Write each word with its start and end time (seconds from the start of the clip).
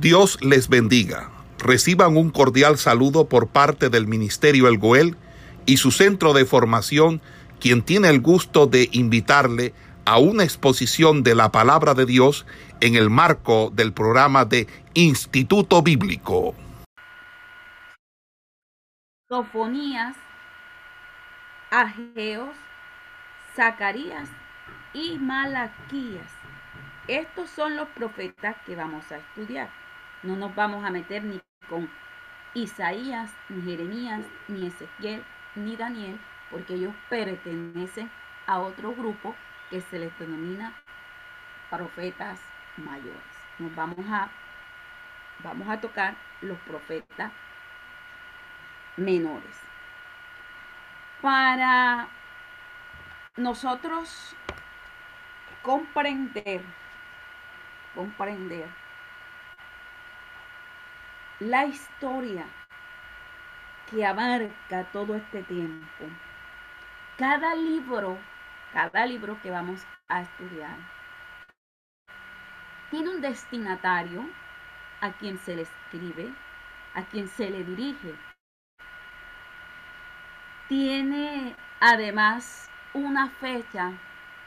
Dios 0.00 0.38
les 0.42 0.68
bendiga. 0.68 1.30
Reciban 1.58 2.18
un 2.18 2.28
cordial 2.28 2.76
saludo 2.76 3.30
por 3.30 3.48
parte 3.48 3.88
del 3.88 4.06
Ministerio 4.06 4.68
El 4.68 4.76
Goel 4.76 5.16
y 5.64 5.78
su 5.78 5.90
centro 5.90 6.34
de 6.34 6.44
formación, 6.44 7.22
quien 7.60 7.80
tiene 7.80 8.10
el 8.10 8.20
gusto 8.20 8.66
de 8.66 8.90
invitarle 8.92 9.72
a 10.04 10.18
una 10.18 10.44
exposición 10.44 11.22
de 11.22 11.34
la 11.34 11.50
palabra 11.50 11.94
de 11.94 12.04
Dios 12.04 12.44
en 12.80 12.94
el 12.94 13.08
marco 13.08 13.72
del 13.74 13.94
programa 13.94 14.44
de 14.44 14.66
Instituto 14.92 15.80
Bíblico. 15.80 16.54
Sofonías, 19.30 20.14
Ageos, 21.70 22.54
Zacarías 23.56 24.28
y 24.92 25.16
Malaquías. 25.18 26.30
Estos 27.08 27.48
son 27.48 27.76
los 27.76 27.88
profetas 27.88 28.56
que 28.66 28.76
vamos 28.76 29.10
a 29.10 29.16
estudiar. 29.16 29.85
No 30.26 30.34
nos 30.34 30.54
vamos 30.56 30.84
a 30.84 30.90
meter 30.90 31.22
ni 31.22 31.40
con 31.68 31.88
Isaías, 32.52 33.32
ni 33.48 33.62
Jeremías, 33.62 34.26
ni 34.48 34.66
Ezequiel, 34.66 35.24
ni 35.54 35.76
Daniel, 35.76 36.18
porque 36.50 36.74
ellos 36.74 36.92
pertenecen 37.08 38.10
a 38.48 38.58
otro 38.58 38.92
grupo 38.92 39.36
que 39.70 39.80
se 39.80 40.00
les 40.00 40.18
denomina 40.18 40.74
profetas 41.70 42.40
mayores. 42.76 43.22
Nos 43.60 43.72
vamos 43.76 44.04
a, 44.10 44.28
vamos 45.44 45.68
a 45.68 45.80
tocar 45.80 46.16
los 46.40 46.58
profetas 46.58 47.30
menores. 48.96 49.60
Para 51.22 52.08
nosotros 53.36 54.34
comprender 55.62 56.62
comprender 57.94 58.68
la 61.40 61.66
historia 61.66 62.46
que 63.90 64.04
abarca 64.06 64.84
todo 64.92 65.14
este 65.14 65.42
tiempo. 65.42 66.04
Cada 67.18 67.54
libro, 67.54 68.18
cada 68.72 69.06
libro 69.06 69.40
que 69.42 69.50
vamos 69.50 69.86
a 70.08 70.22
estudiar, 70.22 70.76
tiene 72.90 73.10
un 73.10 73.20
destinatario 73.20 74.28
a 75.00 75.12
quien 75.12 75.38
se 75.38 75.56
le 75.56 75.62
escribe, 75.62 76.32
a 76.94 77.02
quien 77.04 77.28
se 77.28 77.50
le 77.50 77.64
dirige. 77.64 78.14
Tiene 80.68 81.54
además 81.80 82.70
una 82.94 83.28
fecha 83.28 83.92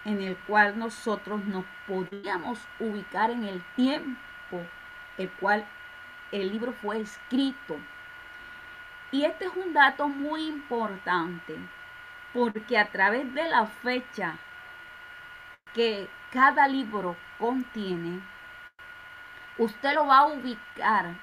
en 0.05 0.21
el 0.21 0.35
cual 0.37 0.77
nosotros 0.79 1.45
nos 1.45 1.65
podíamos 1.87 2.59
ubicar 2.79 3.29
en 3.29 3.43
el 3.43 3.63
tiempo 3.75 4.65
el 5.19 5.29
cual 5.33 5.65
el 6.31 6.51
libro 6.51 6.73
fue 6.73 7.01
escrito. 7.01 7.77
Y 9.11 9.25
este 9.25 9.45
es 9.45 9.55
un 9.55 9.73
dato 9.73 10.07
muy 10.07 10.47
importante 10.47 11.55
porque 12.33 12.77
a 12.77 12.89
través 12.91 13.33
de 13.33 13.49
la 13.49 13.65
fecha 13.65 14.37
que 15.73 16.07
cada 16.31 16.67
libro 16.67 17.15
contiene, 17.37 18.21
usted 19.57 19.93
lo 19.95 20.07
va 20.07 20.19
a 20.19 20.27
ubicar 20.27 21.15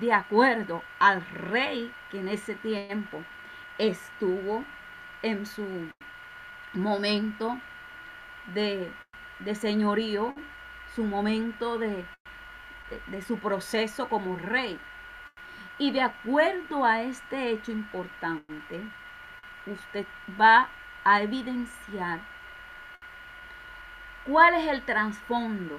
de 0.00 0.12
acuerdo 0.12 0.82
al 0.98 1.24
rey 1.26 1.92
que 2.10 2.20
en 2.20 2.28
ese 2.28 2.54
tiempo 2.56 3.22
estuvo 3.78 4.64
en 5.22 5.46
su 5.46 5.90
momento 6.72 7.58
de, 8.54 8.92
señorío, 9.54 10.34
su 10.94 11.04
momento 11.04 11.78
de, 11.78 12.04
de 13.06 13.22
su 13.22 13.38
proceso 13.38 14.08
como 14.08 14.36
rey. 14.36 14.78
Y 15.78 15.90
de 15.90 16.02
acuerdo 16.02 16.84
a 16.84 17.02
este 17.02 17.50
hecho 17.50 17.72
importante, 17.72 18.80
usted 19.66 20.06
va 20.40 20.68
a 21.04 21.20
evidenciar 21.20 22.20
cuál 24.24 24.54
es 24.54 24.68
el 24.68 24.82
trasfondo 24.82 25.78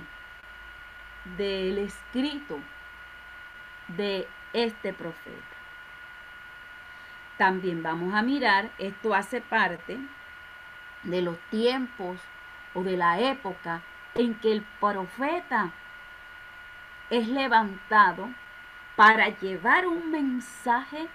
del 1.37 1.79
escrito 1.79 2.59
de 3.89 4.27
este 4.53 4.93
profeta. 4.93 5.57
También 7.37 7.83
vamos 7.83 8.13
a 8.13 8.21
mirar, 8.21 8.71
esto 8.77 9.13
hace 9.13 9.41
parte 9.41 9.97
de 11.03 11.21
los 11.21 11.37
tiempos 11.49 12.19
o 12.73 12.83
de 12.83 12.97
la 12.97 13.19
época 13.19 13.81
en 14.15 14.33
que 14.35 14.51
el 14.51 14.65
profeta 14.79 15.71
es 17.09 17.27
levantado 17.27 18.29
para 18.95 19.29
llevar 19.29 19.87
un 19.87 20.11
mensaje 20.11 21.07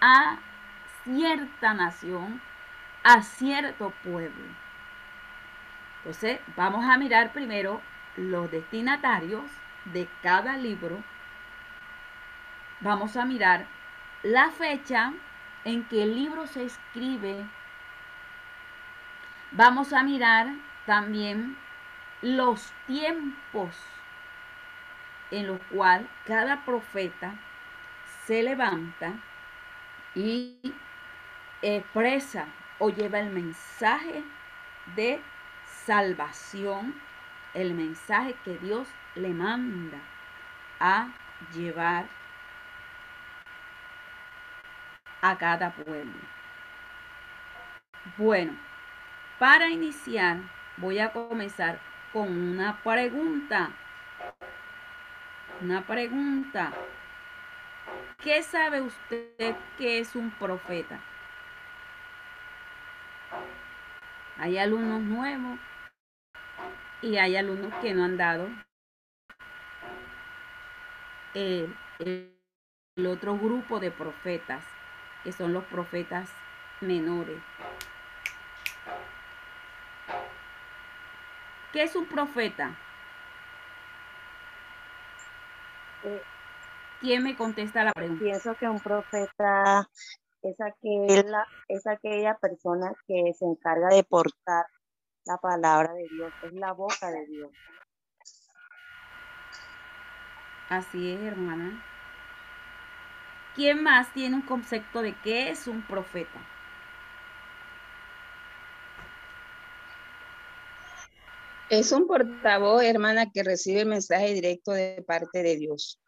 a 0.00 0.38
cierta 1.02 1.74
nación, 1.74 2.40
a 3.02 3.22
cierto 3.22 3.92
pueblo. 4.02 4.44
Entonces, 5.98 6.40
vamos 6.56 6.84
a 6.84 6.96
mirar 6.96 7.32
primero 7.32 7.80
los 8.16 8.50
destinatarios 8.50 9.44
de 9.86 10.08
cada 10.22 10.56
libro. 10.56 11.02
Vamos 12.80 13.16
a 13.16 13.24
mirar 13.24 13.66
la 14.22 14.50
fecha 14.50 15.12
en 15.64 15.84
que 15.84 16.02
el 16.02 16.14
libro 16.14 16.46
se 16.46 16.64
escribe. 16.64 17.44
Vamos 19.50 19.92
a 19.92 20.02
mirar 20.02 20.48
también 20.86 21.56
los 22.22 22.72
tiempos 22.86 23.93
en 25.30 25.46
los 25.46 25.60
cuales 25.70 26.06
cada 26.26 26.64
profeta 26.64 27.34
se 28.26 28.42
levanta 28.42 29.12
y 30.14 30.58
expresa 31.62 32.46
o 32.78 32.90
lleva 32.90 33.20
el 33.20 33.30
mensaje 33.30 34.22
de 34.96 35.20
salvación, 35.84 36.94
el 37.54 37.74
mensaje 37.74 38.34
que 38.44 38.58
Dios 38.58 38.88
le 39.14 39.30
manda 39.30 39.98
a 40.80 41.08
llevar 41.52 42.06
a 45.22 45.38
cada 45.38 45.70
pueblo. 45.70 46.20
Bueno, 48.18 48.52
para 49.38 49.68
iniciar 49.68 50.38
voy 50.76 50.98
a 50.98 51.12
comenzar 51.12 51.80
con 52.12 52.28
una 52.28 52.76
pregunta. 52.82 53.70
Una 55.60 55.86
pregunta. 55.86 56.72
¿Qué 58.22 58.42
sabe 58.42 58.80
usted 58.80 59.54
que 59.78 59.98
es 59.98 60.16
un 60.16 60.30
profeta? 60.32 61.00
Hay 64.38 64.58
alumnos 64.58 65.00
nuevos 65.02 65.58
y 67.02 67.18
hay 67.18 67.36
alumnos 67.36 67.72
que 67.80 67.94
no 67.94 68.04
han 68.04 68.16
dado 68.16 68.48
el, 71.34 71.74
el 71.98 73.06
otro 73.06 73.38
grupo 73.38 73.78
de 73.78 73.90
profetas, 73.90 74.64
que 75.22 75.32
son 75.32 75.52
los 75.52 75.64
profetas 75.64 76.30
menores. 76.80 77.40
¿Qué 81.72 81.82
es 81.82 81.94
un 81.96 82.06
profeta? 82.06 82.76
Eh, 86.04 86.22
¿Quién 87.04 87.22
me 87.22 87.36
contesta 87.36 87.84
la 87.84 87.92
pregunta? 87.92 88.24
Pienso 88.24 88.56
que 88.58 88.66
un 88.66 88.80
profeta 88.80 89.90
es 90.40 90.56
aquella, 90.58 91.46
es 91.68 91.86
aquella 91.86 92.38
persona 92.38 92.94
que 93.06 93.34
se 93.38 93.44
encarga 93.44 93.88
de 93.88 94.04
portar 94.04 94.64
la 95.26 95.36
palabra 95.36 95.92
de 95.92 96.08
Dios, 96.08 96.32
es 96.44 96.54
la 96.54 96.72
boca 96.72 97.10
de 97.10 97.26
Dios. 97.26 97.50
Así 100.70 101.12
es, 101.12 101.20
hermana. 101.20 101.84
¿Quién 103.54 103.82
más 103.82 104.10
tiene 104.14 104.36
un 104.36 104.42
concepto 104.42 105.02
de 105.02 105.14
qué 105.22 105.50
es 105.50 105.66
un 105.66 105.86
profeta? 105.86 106.40
Es 111.68 111.92
un 111.92 112.06
portavoz, 112.06 112.82
hermana, 112.82 113.30
que 113.30 113.42
recibe 113.42 113.82
el 113.82 113.88
mensaje 113.88 114.32
directo 114.32 114.72
de 114.72 115.04
parte 115.06 115.42
de 115.42 115.56
Dios. 115.56 116.00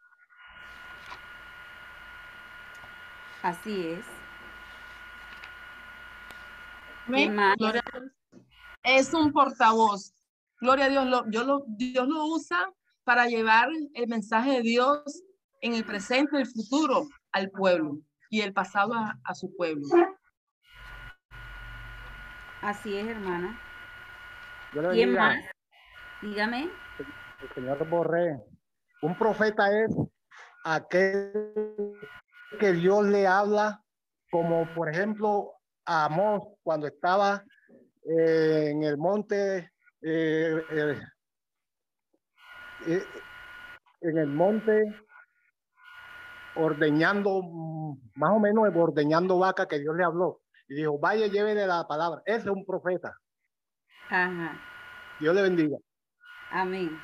Así 3.47 3.87
es. 3.87 4.05
Es 8.83 9.13
un 9.13 9.31
portavoz. 9.31 10.13
Gloria 10.59 10.85
a 10.85 10.89
Dios. 10.89 11.05
Lo, 11.05 11.23
lo, 11.23 11.63
Dios 11.65 12.07
lo 12.09 12.25
usa 12.25 12.69
para 13.05 13.27
llevar 13.27 13.69
el 13.93 14.07
mensaje 14.09 14.51
de 14.51 14.61
Dios 14.63 15.23
en 15.61 15.75
el 15.75 15.85
presente 15.85 16.35
y 16.35 16.41
el 16.41 16.45
futuro 16.45 17.07
al 17.31 17.49
pueblo 17.51 17.99
y 18.29 18.41
el 18.41 18.51
pasado 18.51 18.93
a 18.95 19.33
su 19.33 19.55
pueblo. 19.55 19.87
Así 22.61 22.97
es, 22.97 23.07
hermana. 23.07 23.57
¿Quién 24.91 25.13
más? 25.13 25.37
Dígame. 26.21 26.69
El 27.39 27.53
señor 27.55 27.87
Borré. 27.87 28.41
Un 29.01 29.17
profeta 29.17 29.71
es 29.71 29.95
aquel 30.65 31.31
que 32.59 32.73
Dios 32.73 33.05
le 33.05 33.27
habla, 33.27 33.83
como 34.31 34.67
por 34.73 34.89
ejemplo 34.89 35.53
a 35.85 36.05
Amós 36.05 36.43
cuando 36.63 36.87
estaba 36.87 37.43
eh, 38.03 38.69
en 38.71 38.83
el 38.83 38.97
monte, 38.97 39.71
eh, 40.01 40.61
eh, 42.85 43.03
en 44.01 44.17
el 44.17 44.27
monte 44.27 44.83
ordeñando, 46.55 47.41
más 48.15 48.31
o 48.31 48.39
menos 48.39 48.65
ordeñando 48.75 49.39
vaca 49.39 49.67
que 49.67 49.79
Dios 49.79 49.95
le 49.95 50.03
habló. 50.03 50.41
Y 50.67 50.75
dijo, 50.75 50.99
vaya, 50.99 51.27
lleve 51.27 51.55
de 51.55 51.67
la 51.67 51.87
palabra. 51.87 52.21
Ese 52.25 52.39
es 52.39 52.47
un 52.47 52.65
profeta. 52.65 53.17
Ajá. 54.09 54.59
Dios 55.19 55.33
le 55.35 55.41
bendiga. 55.41 55.77
Amén. 56.51 56.97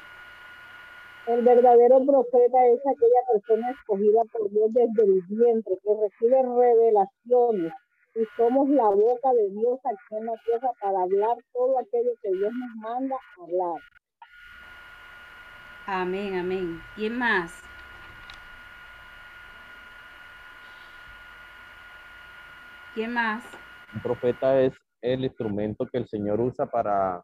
El 1.26 1.42
verdadero 1.42 2.06
profeta 2.06 2.66
es 2.68 2.80
aquella 2.86 3.22
persona 3.32 3.72
escogida 3.72 4.24
por 4.32 4.50
Dios 4.52 4.74
desde 4.74 5.04
el 5.04 5.22
vientre, 5.30 5.78
que 5.82 5.96
recibe 5.96 6.42
revelaciones 6.44 7.74
y 8.16 8.26
somos 8.36 8.70
la 8.70 8.90
boca 8.90 9.32
de 9.32 9.50
Dios 9.52 9.80
aquí 9.86 10.16
en 10.18 10.26
la 10.26 10.34
tierra 10.46 10.70
para 10.82 11.02
hablar 11.02 11.38
todo 11.54 11.80
aquello 11.80 12.12
que 12.22 12.30
Dios 12.30 12.52
nos 12.52 12.76
manda 12.76 13.16
hablar. 13.42 13.82
Amén, 15.86 16.36
amén. 16.36 16.82
¿Quién 16.96 17.18
más? 17.18 17.62
¿Quién 22.94 23.14
más? 23.14 23.44
Un 23.96 24.02
profeta 24.02 24.62
es 24.62 24.74
el 25.02 25.24
instrumento 25.24 25.88
que 25.88 25.98
el 25.98 26.08
Señor 26.08 26.40
usa 26.42 26.66
para 26.66 27.24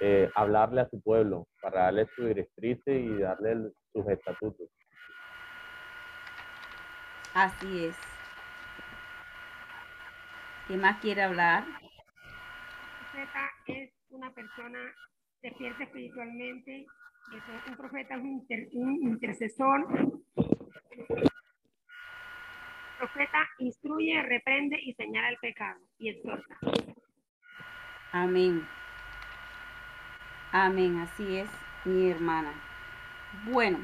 eh, 0.00 0.30
hablarle 0.34 0.80
a 0.82 0.88
su 0.88 1.00
pueblo, 1.00 1.46
para 1.60 1.84
darle 1.84 2.06
su 2.14 2.26
directriz 2.26 2.78
y 2.86 3.18
darle 3.18 3.70
sus 3.92 4.06
estatutos. 4.08 4.68
Así 7.34 7.86
es. 7.86 7.96
¿Qué 10.68 10.76
más 10.76 11.00
quiere 11.00 11.22
hablar? 11.22 11.64
profeta 13.14 13.50
es 13.66 13.90
una 14.10 14.32
persona 14.32 14.78
despierta 15.42 15.84
espiritualmente. 15.84 16.86
Un 17.68 17.76
profeta 17.76 18.14
es 18.16 18.20
un, 18.20 18.46
un 18.74 19.02
intercesor. 19.02 19.86
El 20.36 21.28
profeta 22.98 23.48
instruye, 23.58 24.22
reprende 24.22 24.78
y 24.82 24.94
señala 24.94 25.28
el 25.28 25.36
pecado 25.38 25.80
y 25.98 26.08
exhorta. 26.08 26.58
Amén. 28.12 28.66
Amén, 30.56 31.00
así 31.00 31.38
es, 31.38 31.50
mi 31.84 32.08
hermana. 32.08 32.52
Bueno, 33.44 33.80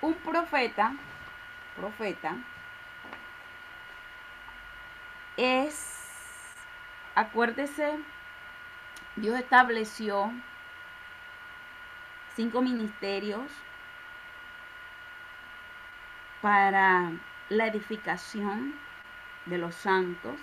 un 0.00 0.14
profeta, 0.14 0.96
profeta, 1.76 2.34
es, 5.36 5.96
acuérdese, 7.14 8.00
Dios 9.14 9.38
estableció 9.38 10.32
cinco 12.34 12.62
ministerios 12.62 13.48
para 16.40 17.12
la 17.48 17.68
edificación 17.68 18.74
de 19.46 19.58
los 19.58 19.76
santos, 19.76 20.34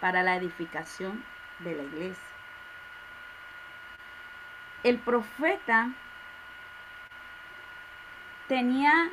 para 0.00 0.22
la 0.22 0.36
edificación 0.36 1.22
de 1.58 1.74
la 1.74 1.82
iglesia. 1.82 2.31
El 4.82 4.98
profeta 4.98 5.90
tenía 8.48 9.10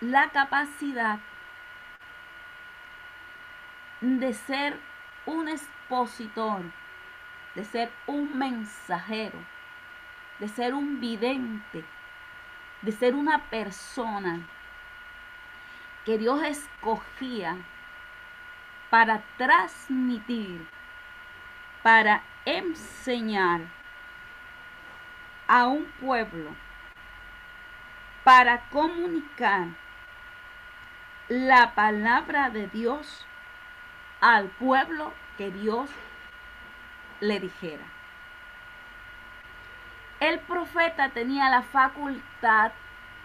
la 0.00 0.28
capacidad 0.30 1.18
de 4.02 4.34
ser 4.34 4.78
un 5.24 5.48
expositor, 5.48 6.62
de 7.54 7.64
ser 7.64 7.90
un 8.06 8.38
mensajero, 8.38 9.38
de 10.38 10.48
ser 10.48 10.74
un 10.74 11.00
vidente, 11.00 11.84
de 12.82 12.92
ser 12.92 13.14
una 13.14 13.44
persona 13.44 14.46
que 16.04 16.18
Dios 16.18 16.42
escogía 16.42 17.56
para 18.90 19.22
transmitir, 19.36 20.66
para 21.82 22.22
enseñar 22.44 23.60
a 25.46 25.66
un 25.66 25.84
pueblo, 26.00 26.50
para 28.24 28.68
comunicar 28.70 29.68
la 31.28 31.74
palabra 31.74 32.50
de 32.50 32.68
Dios 32.68 33.26
al 34.20 34.48
pueblo 34.48 35.12
que 35.36 35.50
Dios 35.50 35.90
le 37.20 37.40
dijera. 37.40 37.84
El 40.20 40.40
profeta 40.40 41.10
tenía 41.10 41.48
la 41.48 41.62
facultad 41.62 42.72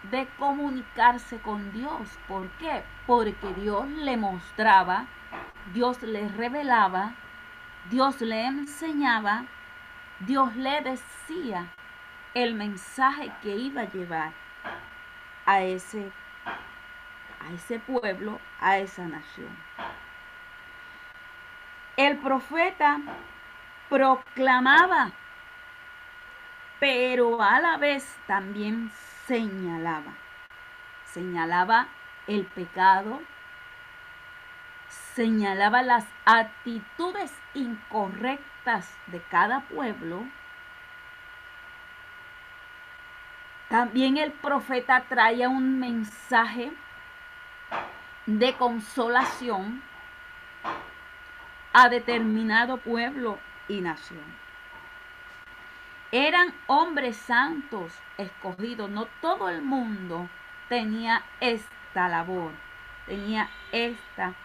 de 0.04 0.28
comunicarse 0.38 1.40
con 1.40 1.72
Dios. 1.72 2.20
¿Por 2.28 2.50
qué? 2.58 2.84
Porque 3.08 3.54
Dios 3.56 3.88
le 3.88 4.18
mostraba, 4.18 5.06
Dios 5.74 6.02
le 6.04 6.28
revelaba, 6.30 7.16
Dios 7.90 8.22
le 8.22 8.46
enseñaba, 8.46 9.46
Dios 10.20 10.56
le 10.56 10.82
decía 10.82 11.68
el 12.34 12.56
mensaje 12.56 13.32
que 13.42 13.56
iba 13.56 13.82
a 13.82 13.92
llevar 13.92 14.32
a 15.46 15.62
ese, 15.62 16.12
a 16.46 17.52
ese 17.54 17.80
pueblo, 17.80 18.40
a 18.62 18.78
esa 18.78 19.04
nación. 19.06 19.50
El 21.98 22.18
profeta 22.18 23.02
proclamaba, 23.90 25.12
pero 26.80 27.42
a 27.42 27.60
la 27.60 27.78
vez 27.78 28.18
también 28.26 28.92
señalaba. 29.28 30.14
Señalaba 31.06 31.88
el 32.28 32.46
pecado, 32.46 33.22
señalaba 35.16 35.84
las 35.84 36.06
actitudes 36.26 37.32
incorrectas 37.54 38.98
de 39.08 39.22
cada 39.22 39.62
pueblo. 39.62 40.26
También 43.70 44.18
el 44.18 44.32
profeta 44.32 45.06
traía 45.08 45.50
un 45.50 45.80
mensaje 45.80 46.72
de 48.26 48.54
consolación 48.54 49.82
a 51.74 51.90
determinado 51.90 52.78
pueblo 52.78 53.40
y 53.68 53.82
nación. 53.82 54.44
Eran 56.12 56.54
hombres 56.68 57.18
santos 57.18 57.92
escogidos, 58.20 58.90
no 58.90 59.08
todo 59.22 59.50
el 59.50 59.64
mundo 59.64 60.30
tenía 60.70 61.24
esta 61.40 62.08
labor, 62.08 62.52
tenía 63.08 63.50
esta 63.72 64.36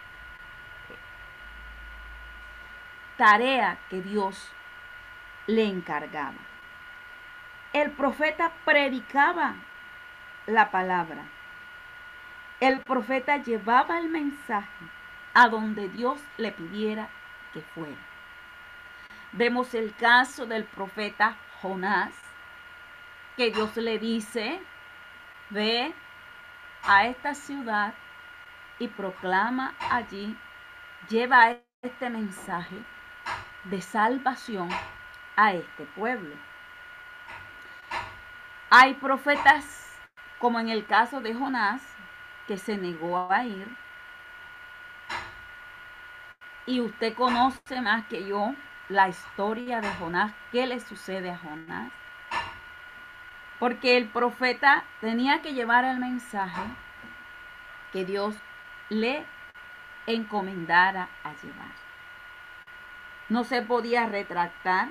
tarea 3.19 3.77
que 3.89 4.01
Dios 4.01 4.49
le 5.45 5.65
encargaba. 5.65 6.39
El 7.73 7.91
profeta 7.91 8.53
predicaba 8.63 9.55
la 10.47 10.71
palabra. 10.71 11.25
El 12.61 12.79
profeta 12.79 13.35
llevaba 13.35 13.99
el 13.99 14.07
mensaje 14.07 14.85
a 15.33 15.49
donde 15.49 15.89
Dios 15.89 16.21
le 16.37 16.53
pidiera 16.53 17.09
que 17.51 17.59
fuera. 17.59 17.99
Vemos 19.33 19.73
el 19.73 19.93
caso 19.95 20.45
del 20.45 20.63
profeta 20.63 21.35
Jonás, 21.61 22.13
que 23.35 23.51
Dios 23.51 23.75
le 23.75 23.99
dice, 23.99 24.61
ve 25.49 25.93
a 26.83 27.05
esta 27.05 27.35
ciudad 27.35 27.93
y 28.79 28.87
proclama 28.87 29.75
allí, 29.91 30.37
lleva 31.09 31.57
este 31.81 32.09
mensaje 32.09 32.77
de 33.65 33.81
salvación 33.81 34.69
a 35.35 35.53
este 35.53 35.85
pueblo. 35.95 36.35
Hay 38.69 38.93
profetas, 38.95 39.97
como 40.39 40.59
en 40.59 40.69
el 40.69 40.85
caso 40.85 41.21
de 41.21 41.33
Jonás, 41.33 41.81
que 42.47 42.57
se 42.57 42.77
negó 42.77 43.31
a 43.31 43.43
ir 43.45 43.67
y 46.65 46.81
usted 46.81 47.15
conoce 47.15 47.81
más 47.81 48.05
que 48.05 48.27
yo 48.27 48.53
la 48.89 49.09
historia 49.09 49.81
de 49.81 49.89
Jonás, 49.95 50.33
qué 50.51 50.67
le 50.67 50.79
sucede 50.79 51.31
a 51.31 51.37
Jonás. 51.37 51.91
Porque 53.59 53.97
el 53.97 54.07
profeta 54.07 54.83
tenía 55.01 55.41
que 55.41 55.53
llevar 55.53 55.83
el 55.83 55.99
mensaje 55.99 56.61
que 57.91 58.05
Dios 58.05 58.35
le 58.89 59.25
encomendara 60.05 61.09
a 61.23 61.33
llevar. 61.33 61.88
No 63.29 63.43
se 63.43 63.61
podía 63.61 64.07
retractar, 64.07 64.89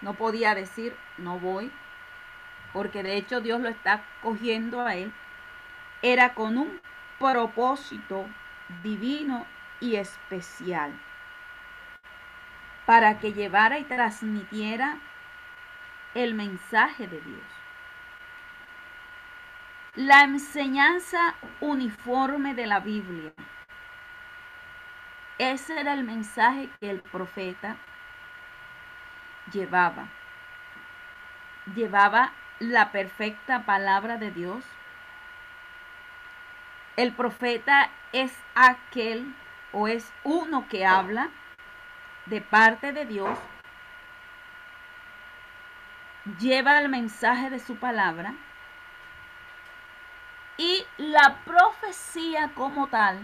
no 0.00 0.14
podía 0.14 0.54
decir 0.54 0.96
no 1.16 1.38
voy, 1.38 1.72
porque 2.72 3.02
de 3.02 3.16
hecho 3.16 3.40
Dios 3.40 3.60
lo 3.60 3.68
está 3.68 4.04
cogiendo 4.22 4.84
a 4.84 4.94
él, 4.94 5.12
era 6.02 6.34
con 6.34 6.58
un 6.58 6.80
propósito 7.18 8.26
divino 8.82 9.46
y 9.80 9.96
especial 9.96 10.92
para 12.86 13.18
que 13.18 13.32
llevara 13.32 13.78
y 13.78 13.84
transmitiera 13.84 14.98
el 16.14 16.34
mensaje 16.34 17.08
de 17.08 17.20
Dios. 17.20 17.42
La 19.96 20.22
enseñanza 20.22 21.34
uniforme 21.60 22.54
de 22.54 22.66
la 22.66 22.80
Biblia. 22.80 23.32
Ese 25.38 25.80
era 25.80 25.92
el 25.92 26.04
mensaje 26.04 26.70
que 26.80 26.90
el 26.90 27.00
profeta 27.00 27.76
llevaba. 29.52 30.08
Llevaba 31.74 32.32
la 32.58 32.90
perfecta 32.92 33.64
palabra 33.64 34.16
de 34.16 34.30
Dios. 34.30 34.64
El 36.96 37.12
profeta 37.12 37.90
es 38.12 38.32
aquel 38.54 39.34
o 39.72 39.88
es 39.88 40.10
uno 40.24 40.66
que 40.68 40.86
habla 40.86 41.28
de 42.26 42.40
parte 42.40 42.92
de 42.92 43.04
Dios, 43.04 43.38
lleva 46.40 46.78
el 46.78 46.88
mensaje 46.88 47.50
de 47.50 47.58
su 47.60 47.76
palabra 47.76 48.34
y 50.56 50.84
la 50.96 51.36
profecía 51.44 52.50
como 52.54 52.88
tal, 52.88 53.20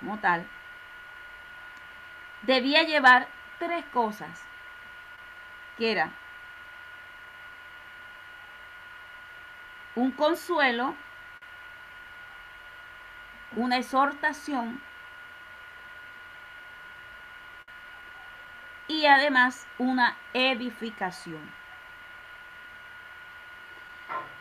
como 0.00 0.18
tal, 0.18 0.46
debía 2.42 2.82
llevar 2.82 3.28
tres 3.58 3.84
cosas, 3.86 4.42
que 5.76 5.92
era 5.92 6.10
un 9.94 10.12
consuelo, 10.12 10.94
una 13.56 13.78
exhortación 13.78 14.80
y 18.88 19.06
además 19.06 19.66
una 19.78 20.16
edificación. 20.32 21.52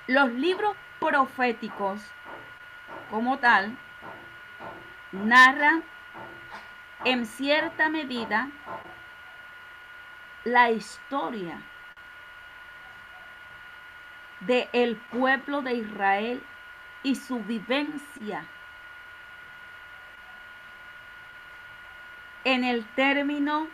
Los 0.07 0.31
libros 0.31 0.75
proféticos 0.99 2.01
como 3.09 3.37
tal 3.37 3.77
narran 5.11 5.83
en 7.05 7.25
cierta 7.25 7.89
medida 7.89 8.49
la 10.43 10.71
historia 10.71 11.61
de 14.41 14.69
el 14.73 14.95
pueblo 14.97 15.61
de 15.61 15.75
Israel 15.75 16.43
y 17.03 17.15
su 17.15 17.39
vivencia 17.43 18.45
en 22.43 22.63
el 22.63 22.85
término 22.95 23.67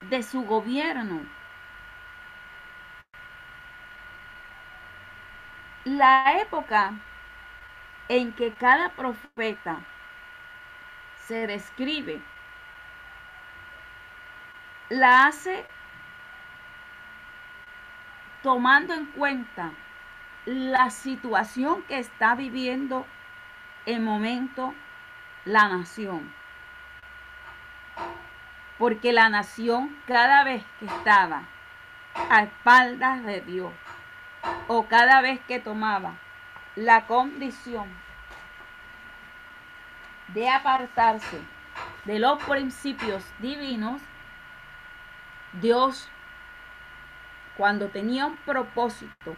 de 0.00 0.22
su 0.22 0.42
gobierno. 0.42 1.20
La 5.84 6.40
época 6.40 6.92
en 8.08 8.32
que 8.32 8.52
cada 8.52 8.90
profeta 8.90 9.80
se 11.26 11.46
describe 11.46 12.20
la 14.90 15.26
hace 15.26 15.66
tomando 18.42 18.92
en 18.92 19.06
cuenta 19.06 19.72
la 20.44 20.90
situación 20.90 21.82
que 21.84 21.98
está 21.98 22.34
viviendo 22.34 23.06
en 23.86 24.04
momento 24.04 24.74
la 25.46 25.68
nación. 25.68 26.32
Porque 28.76 29.12
la 29.14 29.30
nación 29.30 29.96
cada 30.06 30.44
vez 30.44 30.62
que 30.78 30.86
estaba 30.86 31.44
a 32.30 32.42
espaldas 32.42 33.24
de 33.24 33.40
Dios 33.40 33.72
o 34.68 34.86
cada 34.86 35.22
vez 35.22 35.40
que 35.46 35.58
tomaba 35.58 36.18
la 36.76 37.06
condición 37.06 38.03
de 40.34 40.50
apartarse 40.50 41.40
de 42.04 42.18
los 42.18 42.42
principios 42.42 43.24
divinos, 43.38 44.02
Dios, 45.52 46.10
cuando 47.56 47.88
tenía 47.88 48.26
un 48.26 48.36
propósito 48.38 49.36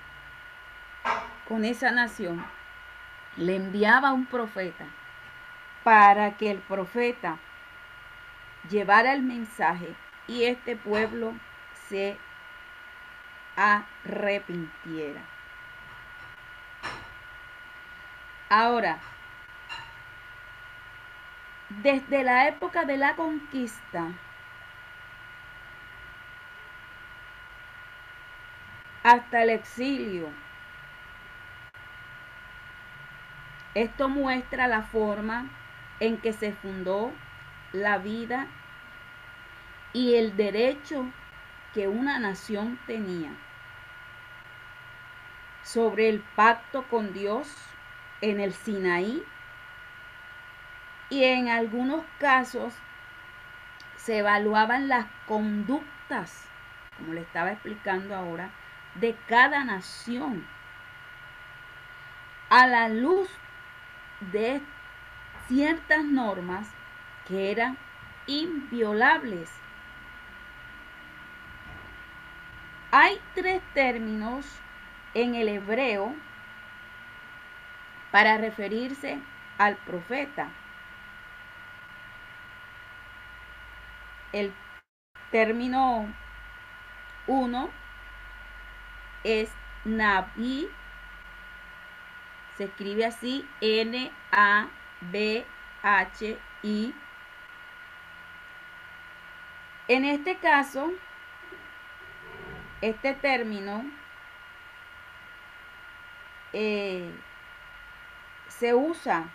con 1.46 1.64
esa 1.64 1.90
nación, 1.90 2.44
le 3.36 3.56
enviaba 3.56 4.12
un 4.12 4.24
profeta 4.24 4.86
para 5.84 6.36
que 6.36 6.50
el 6.50 6.58
profeta 6.58 7.38
llevara 8.70 9.12
el 9.12 9.22
mensaje 9.22 9.94
y 10.26 10.44
este 10.44 10.74
pueblo 10.76 11.34
se 11.88 12.18
arrepintiera. 13.54 15.20
Ahora, 18.48 18.98
desde 21.68 22.22
la 22.22 22.48
época 22.48 22.84
de 22.84 22.96
la 22.96 23.16
conquista 23.16 24.12
hasta 29.02 29.42
el 29.42 29.50
exilio, 29.50 30.28
esto 33.74 34.08
muestra 34.08 34.68
la 34.68 34.82
forma 34.82 35.50
en 36.00 36.18
que 36.18 36.32
se 36.32 36.52
fundó 36.52 37.12
la 37.72 37.98
vida 37.98 38.46
y 39.92 40.14
el 40.14 40.36
derecho 40.36 41.06
que 41.74 41.88
una 41.88 42.18
nación 42.18 42.78
tenía 42.86 43.32
sobre 45.62 46.08
el 46.08 46.20
pacto 46.20 46.84
con 46.88 47.12
Dios 47.12 47.48
en 48.20 48.40
el 48.40 48.52
Sinaí 48.54 49.22
y 51.08 51.24
en 51.24 51.48
algunos 51.48 52.04
casos 52.18 52.74
se 53.96 54.18
evaluaban 54.18 54.88
las 54.88 55.06
conductas, 55.26 56.48
como 56.96 57.14
le 57.14 57.22
estaba 57.22 57.52
explicando 57.52 58.14
ahora, 58.14 58.50
de 58.94 59.16
cada 59.26 59.64
nación 59.64 60.46
a 62.48 62.66
la 62.66 62.88
luz 62.88 63.28
de 64.32 64.60
ciertas 65.48 66.04
normas 66.04 66.68
que 67.26 67.50
eran 67.50 67.76
inviolables. 68.26 69.50
Hay 72.90 73.20
tres 73.34 73.62
términos 73.74 74.46
en 75.14 75.34
el 75.34 75.48
hebreo 75.48 76.14
para 78.10 78.38
referirse 78.38 79.18
al 79.58 79.76
profeta. 79.76 80.48
El 84.36 84.52
término 85.30 86.12
uno 87.26 87.70
es 89.24 89.50
Nabi, 89.86 90.68
se 92.58 92.64
escribe 92.64 93.06
así 93.06 93.48
N-A-B-H-I 93.62 94.14
en 99.88 100.04
este 100.04 100.36
caso, 100.38 100.90
este 102.80 103.14
término 103.14 103.84
eh, 106.52 107.08
se 108.48 108.74
usa 108.74 109.28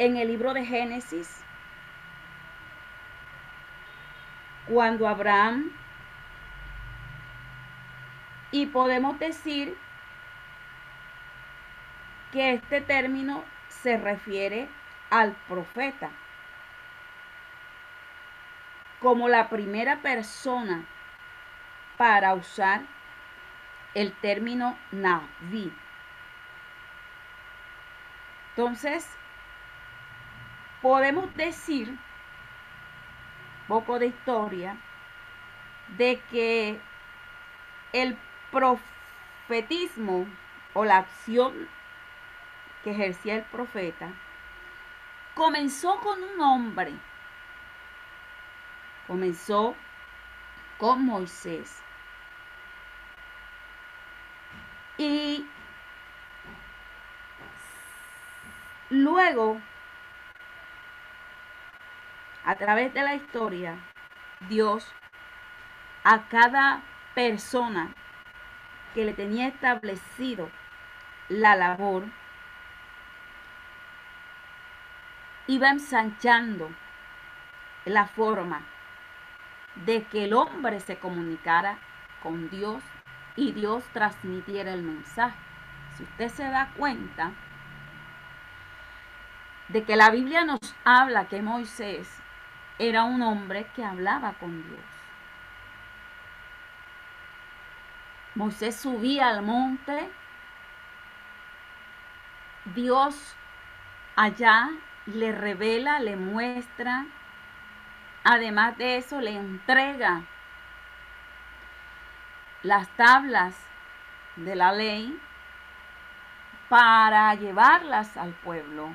en 0.00 0.16
el 0.16 0.28
libro 0.28 0.54
de 0.54 0.64
Génesis 0.64 1.44
cuando 4.66 5.06
Abraham 5.06 5.70
y 8.50 8.64
podemos 8.64 9.18
decir 9.18 9.76
que 12.32 12.54
este 12.54 12.80
término 12.80 13.44
se 13.68 13.98
refiere 13.98 14.70
al 15.10 15.32
profeta 15.46 16.08
como 19.00 19.28
la 19.28 19.50
primera 19.50 19.96
persona 19.96 20.86
para 21.98 22.32
usar 22.32 22.80
el 23.92 24.14
término 24.14 24.78
Naví. 24.92 25.70
Entonces, 28.56 29.19
podemos 30.82 31.34
decir, 31.34 31.98
poco 33.68 33.98
de 33.98 34.06
historia, 34.06 34.76
de 35.96 36.20
que 36.30 36.80
el 37.92 38.16
profetismo 38.50 40.26
o 40.74 40.84
la 40.84 40.98
acción 40.98 41.68
que 42.82 42.92
ejercía 42.92 43.36
el 43.36 43.44
profeta 43.44 44.12
comenzó 45.34 45.98
con 46.00 46.22
un 46.22 46.40
hombre, 46.40 46.92
comenzó 49.06 49.74
con 50.78 51.04
Moisés. 51.04 51.82
Y 54.98 55.46
luego, 58.90 59.60
a 62.44 62.54
través 62.56 62.92
de 62.94 63.02
la 63.02 63.14
historia, 63.14 63.76
Dios 64.48 64.90
a 66.04 66.28
cada 66.28 66.82
persona 67.14 67.94
que 68.94 69.04
le 69.04 69.12
tenía 69.12 69.48
establecido 69.48 70.50
la 71.28 71.54
labor, 71.56 72.04
iba 75.46 75.70
ensanchando 75.70 76.70
la 77.84 78.06
forma 78.06 78.62
de 79.74 80.04
que 80.04 80.24
el 80.24 80.34
hombre 80.34 80.80
se 80.80 80.98
comunicara 80.98 81.78
con 82.22 82.50
Dios 82.50 82.82
y 83.36 83.52
Dios 83.52 83.84
transmitiera 83.92 84.72
el 84.72 84.82
mensaje. 84.82 85.38
Si 85.96 86.02
usted 86.04 86.28
se 86.28 86.44
da 86.44 86.70
cuenta 86.76 87.32
de 89.68 89.84
que 89.84 89.96
la 89.96 90.10
Biblia 90.10 90.44
nos 90.44 90.74
habla 90.84 91.28
que 91.28 91.42
Moisés 91.42 92.20
era 92.80 93.04
un 93.04 93.20
hombre 93.20 93.66
que 93.76 93.84
hablaba 93.84 94.32
con 94.40 94.62
Dios. 94.62 94.80
Moisés 98.34 98.74
subía 98.74 99.28
al 99.28 99.42
monte, 99.42 100.10
Dios 102.74 103.36
allá 104.16 104.70
le 105.04 105.30
revela, 105.32 105.98
le 105.98 106.16
muestra, 106.16 107.04
además 108.24 108.78
de 108.78 108.96
eso 108.96 109.20
le 109.20 109.36
entrega 109.36 110.22
las 112.62 112.88
tablas 112.96 113.54
de 114.36 114.56
la 114.56 114.72
ley 114.72 115.20
para 116.70 117.34
llevarlas 117.34 118.16
al 118.16 118.32
pueblo 118.32 118.94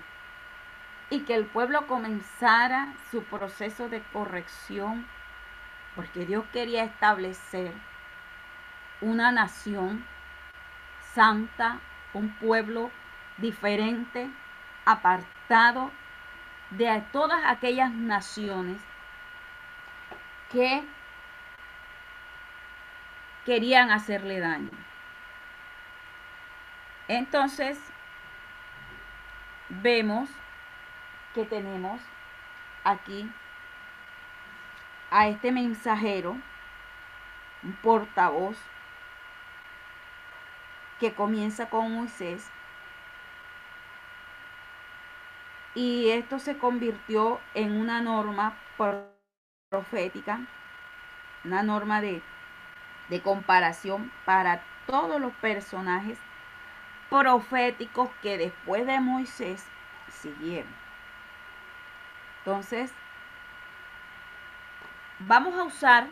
y 1.09 1.21
que 1.21 1.35
el 1.35 1.45
pueblo 1.45 1.87
comenzara 1.87 2.93
su 3.11 3.23
proceso 3.23 3.89
de 3.89 4.01
corrección, 4.13 5.07
porque 5.95 6.25
Dios 6.25 6.45
quería 6.51 6.83
establecer 6.83 7.71
una 9.01 9.31
nación 9.31 10.05
santa, 11.13 11.79
un 12.13 12.29
pueblo 12.35 12.91
diferente, 13.37 14.29
apartado 14.85 15.91
de 16.71 17.03
todas 17.11 17.41
aquellas 17.45 17.91
naciones 17.91 18.81
que 20.51 20.83
querían 23.45 23.91
hacerle 23.91 24.39
daño. 24.39 24.71
Entonces, 27.07 27.79
vemos 29.69 30.29
que 31.35 31.45
tenemos 31.45 32.01
aquí 32.85 33.29
a 35.11 35.27
este 35.27 35.51
mensajero, 35.51 36.37
un 37.61 37.73
portavoz, 37.83 38.57
que 40.99 41.13
comienza 41.13 41.69
con 41.69 41.93
Moisés. 41.93 42.49
Y 45.75 46.09
esto 46.11 46.39
se 46.39 46.57
convirtió 46.57 47.41
en 47.53 47.75
una 47.75 48.01
norma 48.01 48.57
profética, 49.69 50.39
una 51.43 51.63
norma 51.63 51.99
de, 51.99 52.23
de 53.09 53.21
comparación 53.21 54.09
para 54.23 54.63
todos 54.87 55.19
los 55.19 55.33
personajes 55.33 56.17
proféticos 57.09 58.09
que 58.21 58.37
después 58.37 58.85
de 58.85 59.01
Moisés 59.01 59.67
siguieron. 60.09 60.84
Entonces, 62.45 62.91
vamos 65.19 65.55
a 65.55 65.63
usar 65.63 66.07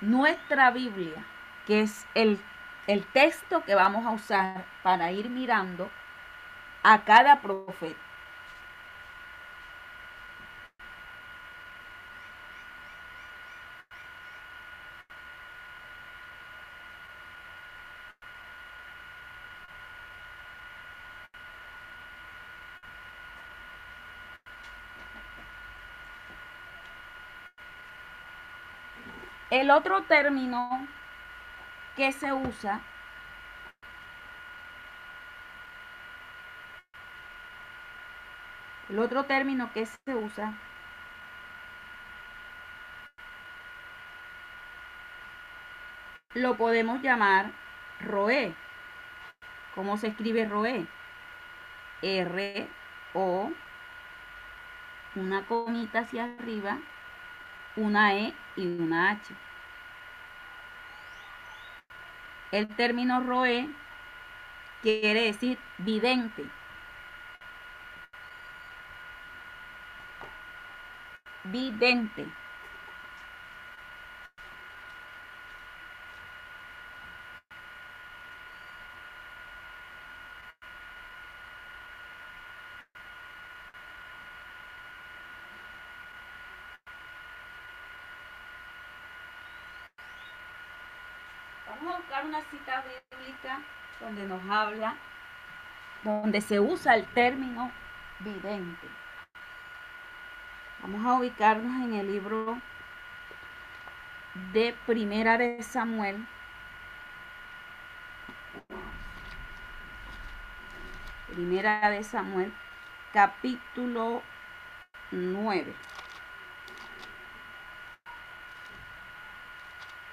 nuestra 0.00 0.70
Biblia, 0.70 1.24
que 1.66 1.82
es 1.82 2.06
el 2.14 2.40
el 2.88 3.04
texto 3.06 3.62
que 3.64 3.76
vamos 3.76 4.04
a 4.04 4.10
usar 4.10 4.64
para 4.82 5.12
ir 5.12 5.30
mirando 5.30 5.88
a 6.82 7.04
cada 7.04 7.40
profeta. 7.40 8.11
El 29.52 29.70
otro 29.70 30.04
término 30.04 30.88
que 31.94 32.10
se 32.12 32.32
usa 32.32 32.80
el 38.88 38.98
otro 38.98 39.24
término 39.24 39.70
que 39.74 39.84
se 39.84 40.14
usa 40.14 40.54
lo 46.32 46.56
podemos 46.56 47.02
llamar 47.02 47.52
ROE. 48.00 48.54
¿Cómo 49.74 49.98
se 49.98 50.06
escribe 50.06 50.46
ROE? 50.46 50.86
R 52.00 52.68
O 53.12 53.52
una 55.14 55.44
comita 55.44 55.98
hacia 55.98 56.24
arriba, 56.24 56.78
una 57.76 58.14
E 58.14 58.34
y 58.56 58.66
una 58.66 59.10
H. 59.10 59.34
El 62.50 62.68
término 62.76 63.20
roe 63.20 63.68
quiere 64.82 65.22
decir 65.24 65.58
vidente. 65.78 66.44
Vidente. 71.44 72.26
Vamos 91.66 91.94
a 91.94 91.98
buscar 91.98 92.21
una 92.32 92.40
cita 92.44 92.82
bíblica 93.10 93.60
donde 94.00 94.26
nos 94.26 94.40
habla, 94.48 94.94
donde 96.02 96.40
se 96.40 96.58
usa 96.60 96.94
el 96.94 97.04
término 97.08 97.70
vidente. 98.20 98.88
Vamos 100.80 101.04
a 101.04 101.12
ubicarnos 101.12 101.84
en 101.84 101.92
el 101.92 102.10
libro 102.10 102.58
de 104.54 104.74
Primera 104.86 105.36
de 105.36 105.62
Samuel. 105.62 106.26
Primera 111.34 111.90
de 111.90 112.02
Samuel, 112.02 112.50
capítulo 113.12 114.22
9. 115.10 115.74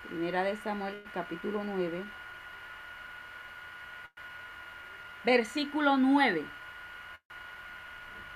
Primera 0.10 0.42
de 0.42 0.56
Samuel, 0.56 1.04
capítulo 1.14 1.64
9. 1.64 2.04
Versículo 5.24 5.98
9. 5.98 6.44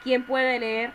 ¿Quién 0.03 0.23
puede 0.23 0.59
leer? 0.59 0.93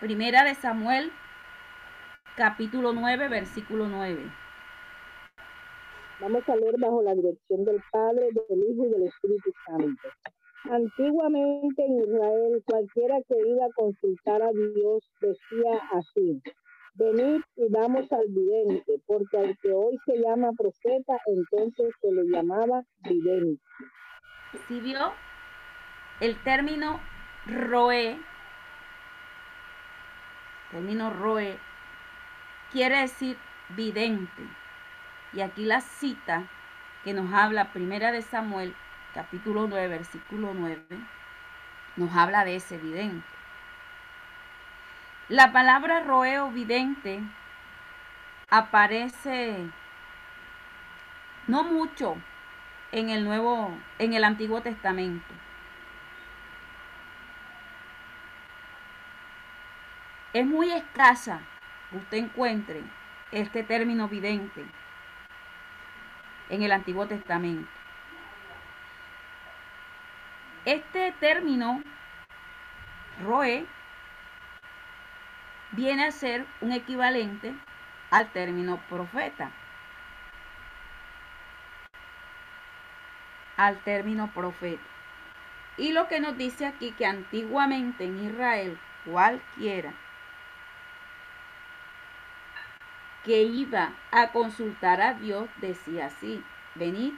Primera 0.00 0.42
de 0.42 0.56
Samuel, 0.56 1.12
capítulo 2.36 2.92
9, 2.92 3.28
versículo 3.28 3.86
9. 3.86 4.32
Vamos 6.18 6.48
a 6.48 6.56
leer 6.56 6.74
bajo 6.80 7.02
la 7.02 7.14
dirección 7.14 7.64
del 7.64 7.80
Padre, 7.92 8.30
del 8.48 8.58
Hijo 8.58 8.84
y 8.84 8.90
del 8.90 9.06
Espíritu 9.06 9.52
Santo. 9.64 10.08
Antiguamente 10.64 11.84
en 11.84 12.00
Israel, 12.00 12.62
cualquiera 12.66 13.16
que 13.28 13.36
iba 13.46 13.64
a 13.64 13.72
consultar 13.74 14.42
a 14.42 14.50
Dios 14.50 15.08
decía 15.20 15.80
así, 15.92 16.42
venid 16.94 17.40
y 17.56 17.68
vamos 17.70 18.10
al 18.12 18.26
vidente, 18.28 19.00
porque 19.06 19.38
al 19.38 19.58
que 19.62 19.72
hoy 19.72 19.96
se 20.04 20.18
llama 20.18 20.50
profeta, 20.58 21.18
entonces 21.26 21.94
se 22.00 22.12
le 22.12 22.24
llamaba 22.24 22.82
vidente. 23.08 23.62
¿Sí 24.66 24.80
vio? 24.80 25.12
El 26.20 26.42
término 26.42 27.00
roe, 27.46 28.18
término 30.72 31.10
roe, 31.10 31.56
quiere 32.72 33.00
decir 33.02 33.36
vidente. 33.76 34.42
Y 35.32 35.40
aquí 35.40 35.64
la 35.64 35.80
cita 35.80 36.48
que 37.04 37.12
nos 37.14 37.32
habla 37.32 37.72
Primera 37.72 38.10
de 38.10 38.22
Samuel, 38.22 38.74
capítulo 39.14 39.66
9, 39.66 39.88
versículo 39.88 40.52
9, 40.54 40.84
nos 41.96 42.14
habla 42.14 42.44
de 42.44 42.56
ese 42.56 42.78
vidente. 42.78 43.26
La 45.28 45.52
palabra 45.52 46.00
roeo 46.00 46.50
vidente 46.50 47.20
aparece 48.48 49.70
no 51.46 51.64
mucho 51.64 52.16
en 52.92 53.10
el 53.10 53.24
nuevo 53.24 53.76
en 53.98 54.14
el 54.14 54.24
Antiguo 54.24 54.62
Testamento. 54.62 55.34
Es 60.32 60.46
muy 60.46 60.70
escasa 60.70 61.40
usted 61.92 62.18
encuentre 62.18 62.82
este 63.32 63.62
término 63.62 64.08
vidente 64.08 64.64
en 66.48 66.62
el 66.62 66.72
Antiguo 66.72 67.06
Testamento. 67.06 67.77
Este 70.68 71.12
término, 71.18 71.82
roe, 73.24 73.66
viene 75.72 76.04
a 76.04 76.10
ser 76.10 76.44
un 76.60 76.72
equivalente 76.72 77.54
al 78.10 78.30
término 78.32 78.76
profeta. 78.90 79.50
Al 83.56 83.78
término 83.78 84.30
profeta. 84.34 84.82
Y 85.78 85.92
lo 85.92 86.06
que 86.06 86.20
nos 86.20 86.36
dice 86.36 86.66
aquí 86.66 86.92
que 86.92 87.06
antiguamente 87.06 88.04
en 88.04 88.26
Israel 88.26 88.78
cualquiera 89.06 89.94
que 93.24 93.40
iba 93.40 93.94
a 94.10 94.32
consultar 94.32 95.00
a 95.00 95.14
Dios 95.14 95.48
decía 95.62 96.08
así, 96.08 96.44
venid 96.74 97.14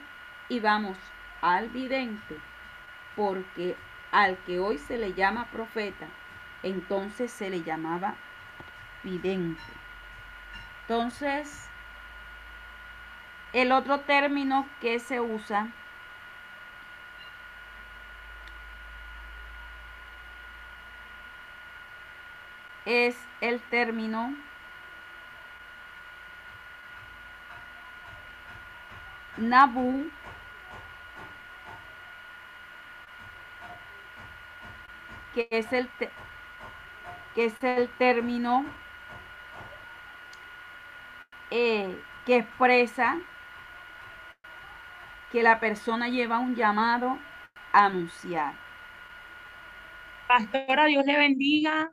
y 0.49 0.61
vamos 0.61 0.97
al 1.41 1.69
vidente, 1.71 2.37
porque 3.21 3.77
al 4.13 4.39
que 4.45 4.59
hoy 4.59 4.79
se 4.79 4.97
le 4.97 5.13
llama 5.13 5.51
profeta, 5.53 6.07
entonces 6.63 7.31
se 7.31 7.51
le 7.51 7.63
llamaba 7.63 8.15
vidente. 9.03 9.61
Entonces, 10.81 11.69
el 13.53 13.73
otro 13.73 14.01
término 14.01 14.67
que 14.81 14.99
se 15.01 15.21
usa 15.21 15.69
es 22.87 23.19
el 23.43 23.61
término 23.61 24.35
Nabu 29.37 30.11
que 35.49 35.59
es 35.59 35.73
el 35.73 35.89
que 37.35 37.45
es 37.45 37.63
el 37.63 37.89
término 37.97 38.65
eh, 41.51 41.97
que 42.27 42.37
expresa 42.37 43.19
que 45.31 45.43
la 45.43 45.61
persona 45.61 46.09
lleva 46.09 46.41
un 46.41 46.57
llamado 46.57 47.19
a 47.73 47.87
anunciar. 47.87 48.55
Pastora, 50.27 50.87
Dios 50.87 51.05
le 51.07 51.17
bendiga. 51.17 51.89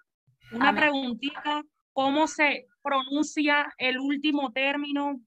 Una 0.51 0.69
Amén. 0.69 0.81
preguntita, 0.81 1.61
¿cómo 1.93 2.27
se 2.27 2.65
pronuncia 2.81 3.73
el 3.77 3.99
último 3.99 4.51
término? 4.51 5.19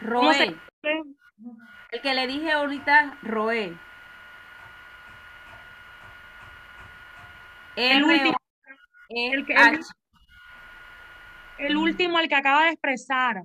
¿Cómo 0.00 0.32
se. 0.32 0.56
El 0.82 2.00
que 2.02 2.14
le 2.14 2.26
dije 2.26 2.52
ahorita, 2.52 3.18
Roé. 3.22 3.76
El 7.76 8.04
último, 8.04 8.36
el, 9.08 9.46
que- 9.46 9.54
el- 11.58 11.76
último, 11.76 12.18
el 12.18 12.28
que 12.28 12.34
acaba 12.34 12.64
de 12.64 12.70
expresar. 12.70 13.42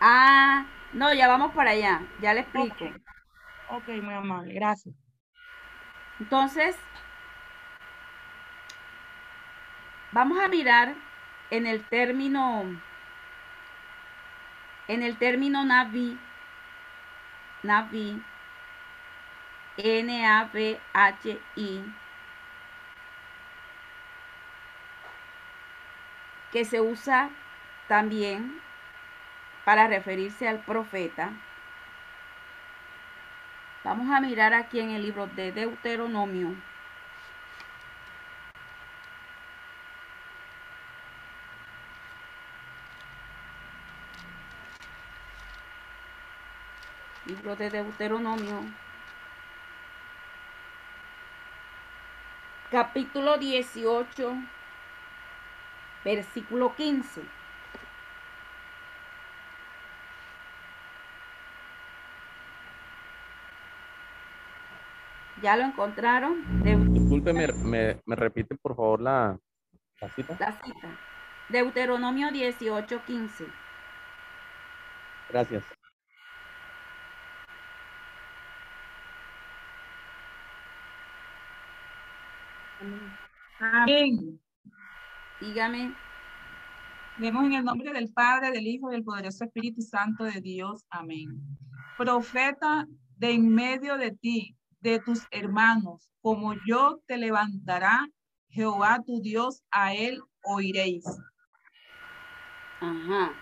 Ah, 0.00 0.66
no, 0.94 1.14
ya 1.14 1.28
vamos 1.28 1.52
para 1.54 1.70
allá, 1.70 2.00
ya 2.20 2.34
le 2.34 2.40
explico. 2.40 2.76
Ok, 3.68 3.88
muy 4.02 4.14
amable, 4.14 4.54
gracias. 4.54 4.94
Entonces, 6.18 6.76
vamos 10.12 10.38
a 10.38 10.48
mirar 10.48 10.94
en 11.50 11.66
el 11.66 11.82
término, 11.88 12.64
en 14.88 15.02
el 15.02 15.18
término 15.18 15.64
Navi, 15.64 16.18
Navi, 17.62 18.22
N-A-V-H-I, 19.78 21.80
que 26.52 26.66
se 26.66 26.80
usa 26.80 27.30
también 27.88 28.60
para 29.64 29.88
referirse 29.88 30.46
al 30.46 30.60
profeta. 30.60 31.30
Vamos 33.82 34.14
a 34.14 34.20
mirar 34.20 34.54
aquí 34.54 34.78
en 34.78 34.90
el 34.90 35.02
libro 35.02 35.26
de 35.26 35.50
Deuteronomio. 35.50 36.54
Libro 47.24 47.56
de 47.56 47.70
Deuteronomio. 47.70 48.62
Capítulo 52.70 53.38
18, 53.38 54.34
versículo 56.04 56.74
15. 56.74 57.22
¿Ya 65.42 65.56
lo 65.56 65.64
encontraron? 65.64 66.36
Disculpe, 66.92 67.32
me, 67.32 67.48
me, 67.64 68.00
me 68.06 68.16
repite 68.16 68.54
por 68.56 68.76
favor 68.76 69.00
la, 69.00 69.36
la 70.00 70.08
cita. 70.10 70.36
la 70.38 70.52
cita. 70.52 70.88
Deuteronomio 71.48 72.30
18, 72.30 73.00
15. 73.04 73.44
Gracias. 75.28 75.64
Amén. 83.60 84.41
Dígame. 85.42 85.92
Vemos 87.18 87.44
en 87.46 87.54
el 87.54 87.64
nombre 87.64 87.92
del 87.92 88.12
Padre, 88.12 88.52
del 88.52 88.64
Hijo 88.64 88.90
y 88.90 88.94
del 88.94 89.02
poderoso 89.02 89.42
Espíritu 89.44 89.82
Santo 89.82 90.22
de 90.22 90.40
Dios. 90.40 90.84
Amén. 90.88 91.30
Profeta 91.98 92.86
de 93.16 93.32
en 93.32 93.52
medio 93.52 93.96
de 93.96 94.12
ti, 94.12 94.56
de 94.78 95.00
tus 95.00 95.26
hermanos, 95.32 96.08
como 96.20 96.54
yo 96.64 97.02
te 97.08 97.16
levantará 97.18 98.06
Jehová 98.50 99.00
tu 99.04 99.20
Dios, 99.20 99.64
a 99.72 99.92
él 99.94 100.22
oiréis. 100.44 101.04
Ajá. 102.80 103.32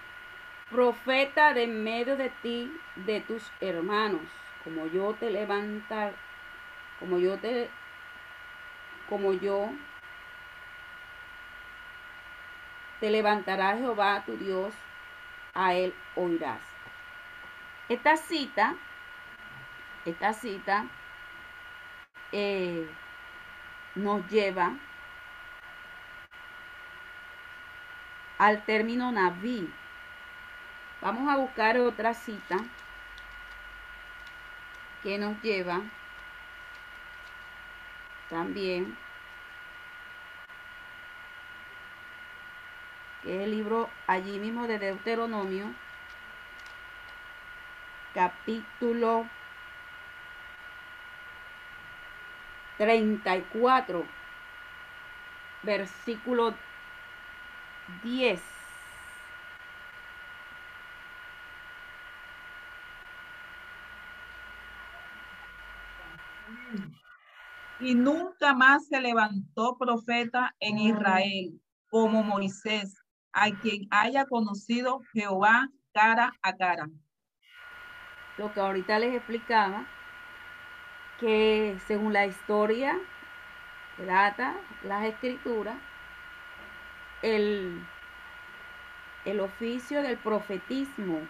Profeta 0.71 1.53
de 1.53 1.65
en 1.65 1.85
medio 1.85 2.17
de 2.17 2.31
ti, 2.43 2.73
de 3.05 3.21
tus 3.21 3.43
hermanos, 3.61 4.23
como 4.65 4.87
yo 4.87 5.15
te 5.17 5.31
levantar, 5.31 6.17
como 6.99 7.19
yo 7.19 7.39
te, 7.39 7.69
como 9.07 9.35
yo 9.35 9.69
te 13.01 13.11
levantará 13.11 13.77
Jehová 13.77 14.23
tu 14.25 14.37
Dios, 14.37 14.75
a 15.55 15.75
él 15.75 15.95
oirás. 16.15 16.61
Esta 17.89 18.17
cita, 18.17 18.75
esta 20.05 20.33
cita 20.33 20.87
eh, 22.31 22.89
nos 23.97 24.29
lleva 24.29 24.75
al 28.39 28.65
término 28.65 29.11
Naví. 29.11 29.69
Vamos 31.01 31.29
a 31.29 31.37
buscar 31.37 31.79
otra 31.79 32.15
cita 32.15 32.57
que 35.03 35.19
nos 35.19 35.41
lleva 35.43 35.81
también, 38.29 38.97
es 43.31 43.45
el 43.45 43.53
libro 43.53 43.89
allí 44.09 44.39
mismo 44.41 44.67
de 44.67 44.79
Deuteronomio, 44.79 45.67
capítulo 48.13 49.25
34, 52.79 54.05
versículo 55.63 56.57
10. 58.03 58.41
Y 67.79 67.95
nunca 67.95 68.55
más 68.55 68.87
se 68.87 69.01
levantó 69.01 69.77
profeta 69.79 70.55
en 70.59 70.79
Israel 70.79 71.61
como 71.91 72.23
Moisés, 72.23 73.00
a 73.33 73.51
quien 73.51 73.87
haya 73.91 74.27
conocido 74.27 75.01
Jehová 75.13 75.69
cara 75.93 76.33
a 76.43 76.57
cara. 76.57 76.89
Lo 78.39 78.53
que 78.53 78.61
ahorita 78.61 78.99
les 78.99 79.15
explicaba, 79.15 79.87
que 81.19 81.79
según 81.87 82.13
la 82.13 82.27
historia 82.27 82.99
data 83.99 84.55
las 84.83 85.05
escrituras, 85.05 85.77
el, 87.23 87.87
el 89.25 89.41
oficio 89.41 90.03
del 90.03 90.17
profetismo 90.17 91.21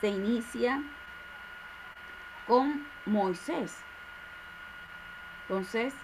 se 0.00 0.08
inicia 0.08 0.82
con 2.46 2.86
Moisés. 3.06 3.76
Entonces, 5.42 5.94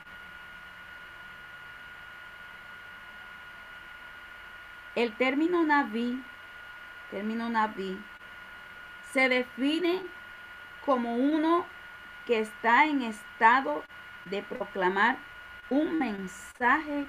el 4.96 5.12
término 5.12 5.62
naví, 5.62 6.20
término 7.11 7.48
naví, 7.50 8.02
se 9.12 9.28
define 9.28 10.02
como 10.85 11.16
uno 11.16 11.66
que 12.26 12.40
está 12.40 12.87
en 12.87 13.02
estado 13.02 13.85
de 14.24 14.42
proclamar 14.42 15.18
un 15.68 15.98
mensaje 15.98 17.06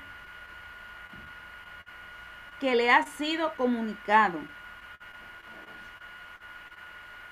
que 2.59 2.75
le 2.75 2.91
ha 2.91 3.03
sido 3.03 3.53
comunicado. 3.55 4.39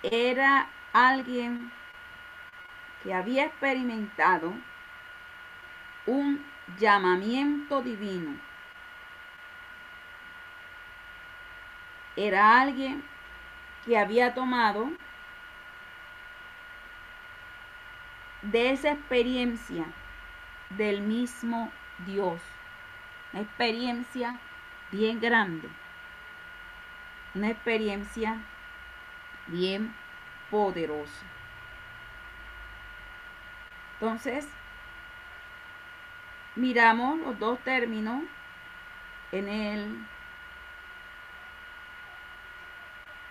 Era 0.04 0.70
alguien 0.94 1.72
que 3.04 3.14
había 3.14 3.46
experimentado 3.46 4.54
un 6.06 6.46
llamamiento 6.80 7.82
divino. 7.82 8.45
Era 12.16 12.62
alguien 12.62 13.04
que 13.86 13.98
había 13.98 14.34
tomado 14.34 14.90
de 18.42 18.72
esa 18.72 18.92
experiencia 18.92 19.86
del 20.70 21.02
mismo 21.02 21.72
Dios. 22.06 22.42
Una 23.34 23.42
experiencia 23.42 24.40
bien 24.92 25.20
grande. 25.20 25.68
Una 27.34 27.50
experiencia 27.50 28.38
bien 29.48 29.94
poderosa. 30.50 31.26
Entonces, 33.94 34.48
miramos 36.56 37.20
los 37.20 37.40
dos 37.40 37.60
términos 37.60 38.24
en 39.32 39.50
el 39.50 40.08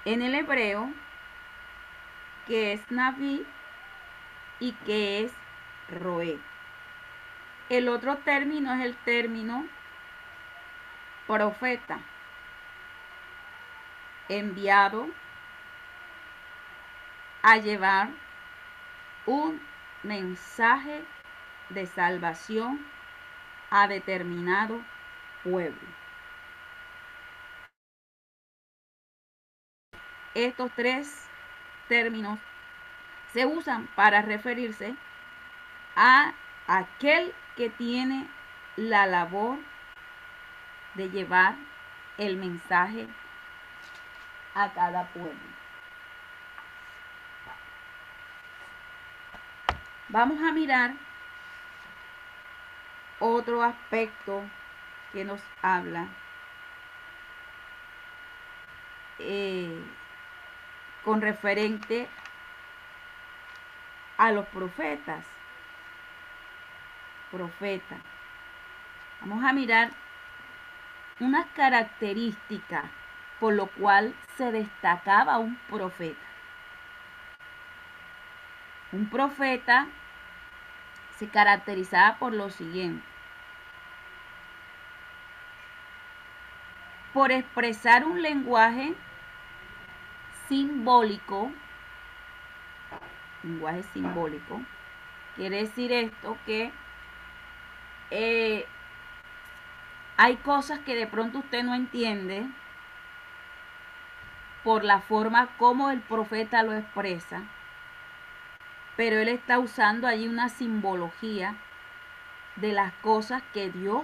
en 0.04 0.22
el 0.22 0.34
hebreo 0.34 0.92
que 2.46 2.74
es 2.74 2.90
Naví 2.90 3.46
y 4.60 4.72
que 4.84 5.24
es 5.24 5.32
Roé. 5.88 6.38
El 7.70 7.88
otro 7.88 8.18
término 8.18 8.72
es 8.74 8.84
el 8.84 8.96
término 8.96 9.66
profeta, 11.26 11.98
enviado 14.28 15.08
a 17.42 17.56
llevar 17.56 18.08
un 19.26 19.60
mensaje 20.02 21.02
de 21.70 21.86
salvación 21.86 22.84
a 23.70 23.88
determinado 23.88 24.80
pueblo. 25.42 26.03
Estos 30.34 30.70
tres 30.72 31.28
términos 31.88 32.38
se 33.32 33.46
usan 33.46 33.86
para 33.94 34.20
referirse 34.22 34.94
a 35.96 36.32
aquel 36.66 37.32
que 37.56 37.70
tiene 37.70 38.28
la 38.76 39.06
labor 39.06 39.58
de 40.94 41.08
llevar 41.10 41.54
el 42.18 42.36
mensaje 42.36 43.06
a 44.54 44.72
cada 44.72 45.06
pueblo. 45.08 45.54
Vamos 50.08 50.40
a 50.42 50.52
mirar 50.52 50.94
otro 53.18 53.62
aspecto 53.62 54.42
que 55.12 55.24
nos 55.24 55.40
habla 55.62 56.08
eh, 59.18 59.80
con 61.04 61.20
referente 61.20 62.08
a 64.16 64.32
los 64.32 64.46
profetas. 64.46 65.24
Profeta. 67.30 67.96
Vamos 69.20 69.44
a 69.44 69.52
mirar 69.52 69.90
unas 71.20 71.46
características 71.56 72.84
por 73.40 73.54
lo 73.54 73.66
cual 73.66 74.14
se 74.36 74.52
destacaba 74.52 75.38
un 75.38 75.56
profeta. 75.68 76.26
Un 78.92 79.10
profeta 79.10 79.86
se 81.18 81.28
caracterizaba 81.28 82.16
por 82.18 82.32
lo 82.32 82.50
siguiente. 82.50 83.04
Por 87.12 87.32
expresar 87.32 88.04
un 88.04 88.22
lenguaje 88.22 88.94
simbólico, 90.48 91.50
lenguaje 93.42 93.82
simbólico, 93.92 94.60
quiere 95.36 95.62
decir 95.62 95.92
esto 95.92 96.36
que 96.46 96.72
eh, 98.10 98.66
hay 100.16 100.36
cosas 100.36 100.78
que 100.80 100.94
de 100.94 101.06
pronto 101.06 101.38
usted 101.38 101.62
no 101.62 101.74
entiende 101.74 102.46
por 104.62 104.84
la 104.84 105.00
forma 105.00 105.48
como 105.58 105.90
el 105.90 106.00
profeta 106.00 106.62
lo 106.62 106.72
expresa 106.72 107.42
pero 108.96 109.18
él 109.18 109.28
está 109.28 109.58
usando 109.58 110.06
allí 110.06 110.28
una 110.28 110.48
simbología 110.48 111.56
de 112.56 112.72
las 112.72 112.92
cosas 112.94 113.42
que 113.52 113.70
Dios 113.70 114.02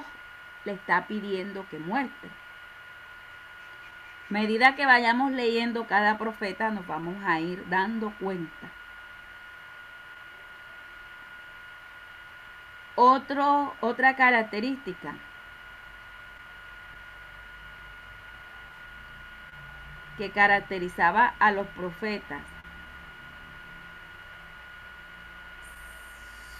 le 0.64 0.72
está 0.72 1.06
pidiendo 1.06 1.66
que 1.68 1.78
muestre. 1.78 2.30
Medida 4.30 4.76
que 4.76 4.86
vayamos 4.86 5.32
leyendo 5.32 5.86
cada 5.86 6.16
profeta, 6.16 6.70
nos 6.70 6.86
vamos 6.86 7.16
a 7.26 7.40
ir 7.40 7.68
dando 7.68 8.12
cuenta. 8.18 8.70
Otra 12.94 14.16
característica. 14.16 15.14
que 20.16 20.30
caracterizaba 20.30 21.32
a 21.38 21.50
los 21.50 21.66
profetas 21.68 22.42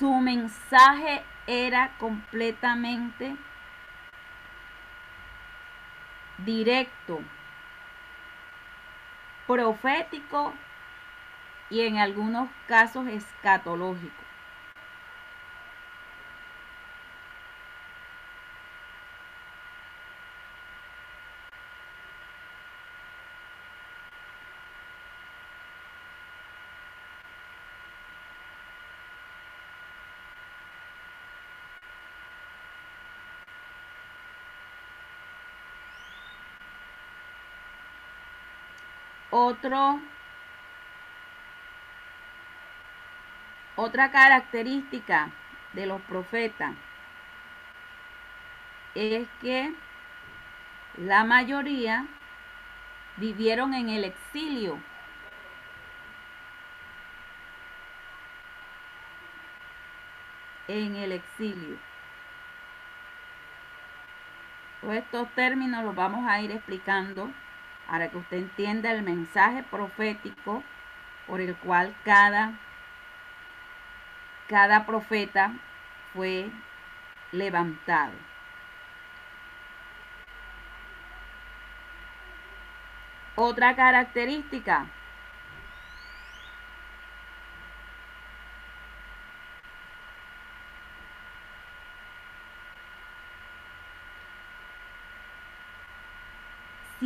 Su 0.00 0.14
mensaje 0.14 1.22
era 1.46 1.90
completamente 1.98 3.36
directo, 6.38 7.20
profético 9.50 10.52
y 11.70 11.80
en 11.80 11.98
algunos 11.98 12.48
casos 12.68 13.08
escatológico. 13.08 14.29
Otro, 39.30 40.00
otra 43.76 44.10
característica 44.10 45.30
de 45.72 45.86
los 45.86 46.00
profetas 46.02 46.74
es 48.96 49.28
que 49.40 49.72
la 50.96 51.22
mayoría 51.22 52.06
vivieron 53.18 53.72
en 53.74 53.88
el 53.88 54.04
exilio. 54.04 54.80
En 60.66 60.96
el 60.96 61.12
exilio. 61.12 61.78
Todos 64.80 64.94
estos 64.94 65.28
términos 65.34 65.84
los 65.84 65.94
vamos 65.94 66.28
a 66.28 66.40
ir 66.40 66.50
explicando 66.50 67.30
para 67.90 68.08
que 68.08 68.18
usted 68.18 68.36
entienda 68.36 68.92
el 68.92 69.02
mensaje 69.02 69.64
profético 69.64 70.62
por 71.26 71.40
el 71.40 71.56
cual 71.56 71.92
cada, 72.04 72.52
cada 74.48 74.86
profeta 74.86 75.54
fue 76.12 76.48
levantado. 77.32 78.12
Otra 83.34 83.74
característica. 83.74 84.86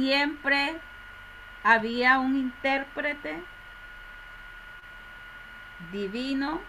Siempre 0.05 0.79
había 1.63 2.19
un 2.19 2.37
intérprete 2.37 3.43
divino 5.93 6.61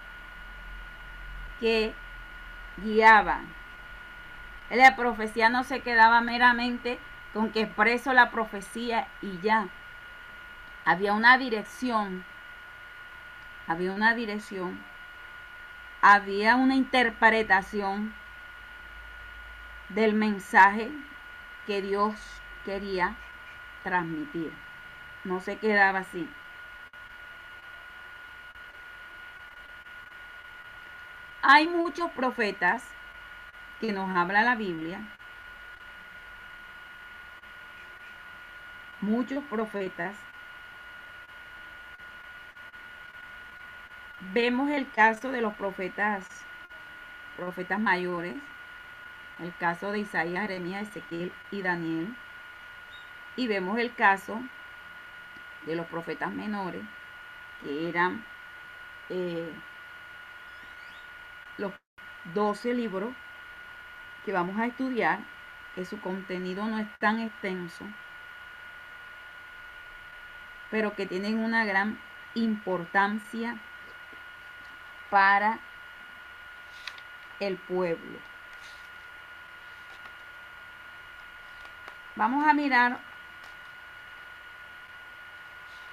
que 1.59 1.93
guiaba. 2.77 3.41
La 4.69 4.95
profecía 4.95 5.49
no 5.49 5.65
se 5.65 5.81
quedaba 5.81 6.21
meramente 6.21 6.97
con 7.33 7.51
que 7.51 7.63
expreso 7.63 8.13
la 8.13 8.31
profecía 8.31 9.09
y 9.21 9.37
ya. 9.41 9.67
Había 10.85 11.11
una 11.11 11.37
dirección, 11.37 12.23
había 13.67 13.91
una 13.91 14.13
dirección, 14.15 14.81
había 16.01 16.55
una 16.55 16.75
interpretación 16.75 18.15
del 19.89 20.13
mensaje 20.13 20.89
que 21.67 21.81
Dios 21.81 22.15
quería 22.63 23.17
transmitir. 23.85 24.51
No 25.23 25.39
se 25.39 25.57
quedaba 25.57 25.99
así. 25.99 26.29
Hay 31.41 31.69
muchos 31.69 32.11
profetas 32.11 32.85
que 33.79 33.93
nos 33.93 34.13
habla 34.13 34.43
la 34.43 34.55
Biblia 34.55 34.99
muchos 39.05 39.43
profetas, 39.45 40.15
vemos 44.33 44.71
el 44.71 44.89
caso 44.91 45.31
de 45.31 45.41
los 45.41 45.53
profetas, 45.53 46.27
profetas 47.37 47.79
mayores, 47.79 48.35
el 49.39 49.55
caso 49.57 49.91
de 49.91 49.99
Isaías, 49.99 50.41
Jeremías, 50.47 50.87
Ezequiel 50.87 51.31
y 51.51 51.61
Daniel, 51.61 52.15
y 53.35 53.47
vemos 53.47 53.77
el 53.77 53.93
caso 53.93 54.41
de 55.65 55.75
los 55.75 55.85
profetas 55.87 56.31
menores, 56.31 56.83
que 57.61 57.89
eran 57.89 58.23
eh, 59.09 59.51
los 61.57 61.73
12 62.33 62.73
libros 62.73 63.13
que 64.23 64.31
vamos 64.31 64.59
a 64.59 64.65
estudiar, 64.65 65.19
que 65.75 65.85
su 65.85 65.99
contenido 65.99 66.65
no 66.65 66.79
es 66.79 66.87
tan 66.99 67.19
extenso, 67.19 67.85
pero 70.71 70.95
que 70.95 71.05
tienen 71.05 71.37
una 71.37 71.65
gran 71.65 71.99
importancia 72.33 73.57
para 75.09 75.59
el 77.39 77.57
pueblo. 77.57 78.19
Vamos 82.15 82.47
a 82.47 82.53
mirar 82.53 82.99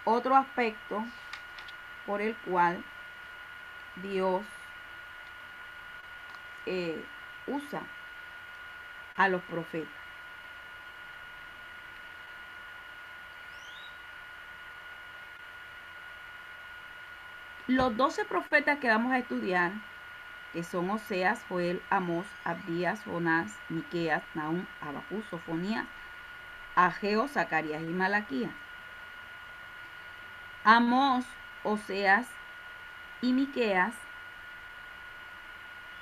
otro 0.04 0.36
aspecto 0.36 1.04
por 2.06 2.20
el 2.20 2.36
cual 2.38 2.84
Dios 3.96 4.44
eh, 6.66 7.04
usa 7.46 7.82
a 9.16 9.28
los 9.28 9.42
profetas. 9.42 10.02
Los 17.68 17.96
doce 17.96 18.24
profetas 18.24 18.78
que 18.80 18.88
vamos 18.88 19.12
a 19.12 19.18
estudiar, 19.18 19.72
que 20.52 20.64
son 20.64 20.90
Oseas, 20.90 21.44
Joel, 21.48 21.80
Amós, 21.90 22.26
Abdías, 22.44 23.04
Jonás, 23.04 23.56
Miqueas, 23.68 24.22
Nahum, 24.34 24.66
Abacú, 24.80 25.22
Sofonías, 25.30 25.86
Ageo, 26.74 27.28
Zacarías 27.28 27.82
y 27.82 27.86
Malaquías. 27.86 28.52
Amós, 30.64 31.26
Oseas 31.64 32.28
y 33.20 33.32
Miqueas 33.32 33.94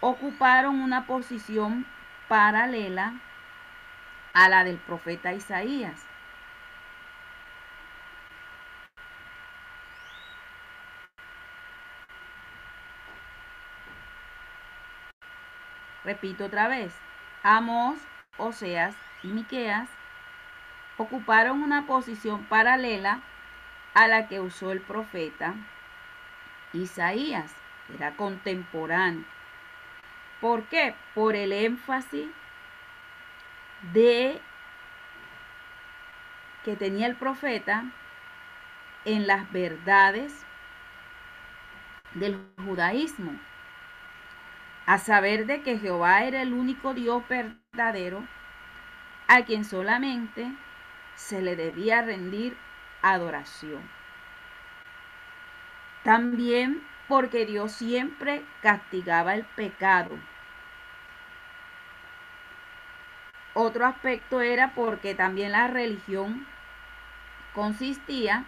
ocuparon 0.01 0.81
una 0.81 1.07
posición 1.07 1.87
paralela 2.29 3.14
a 4.35 4.51
la 4.51 4.62
del 4.64 4.77
profeta 4.77 5.33
Isaías. 5.33 6.05
Repito 16.05 16.44
otra 16.44 16.68
vez. 16.68 16.94
Amos, 17.42 17.99
Oseas 18.37 18.94
y 19.23 19.29
Miqueas 19.29 19.88
ocuparon 20.99 21.62
una 21.62 21.87
posición 21.87 22.44
paralela 22.44 23.23
a 23.94 24.07
la 24.07 24.29
que 24.29 24.40
usó 24.40 24.72
el 24.72 24.81
profeta 24.81 25.55
Isaías, 26.72 27.53
era 27.94 28.12
contemporáneo. 28.12 29.24
¿Por 30.40 30.64
qué? 30.64 30.94
Por 31.14 31.35
el 31.35 31.53
énfasis 31.53 32.29
de 33.92 34.40
que 36.64 36.76
tenía 36.76 37.07
el 37.07 37.16
profeta 37.16 37.85
en 39.05 39.26
las 39.26 39.50
verdades 39.50 40.44
del 42.14 42.38
judaísmo 42.64 43.33
a 44.87 44.98
saber 44.98 45.46
de 45.46 45.62
que 45.62 45.79
Jehová 45.79 46.24
era 46.24 46.42
el 46.42 46.53
único 46.53 46.94
Dios 46.94 47.22
verdadero, 47.29 48.26
a 49.29 49.44
quien 49.44 49.64
solamente 49.64 50.53
se 51.15 51.40
le 51.42 51.54
debía 51.54 52.02
rendir 52.02 52.56
adoración. 53.03 53.88
También 56.03 56.83
porque 57.09 57.44
Dios 57.46 57.73
siempre 57.73 58.44
castigaba 58.63 59.35
el 59.35 59.44
pecado. 59.44 60.19
Otro 63.53 63.85
aspecto 63.85 64.40
era 64.40 64.75
porque 64.75 65.15
también 65.15 65.53
la 65.53 65.67
religión 65.67 66.46
consistía, 67.53 68.44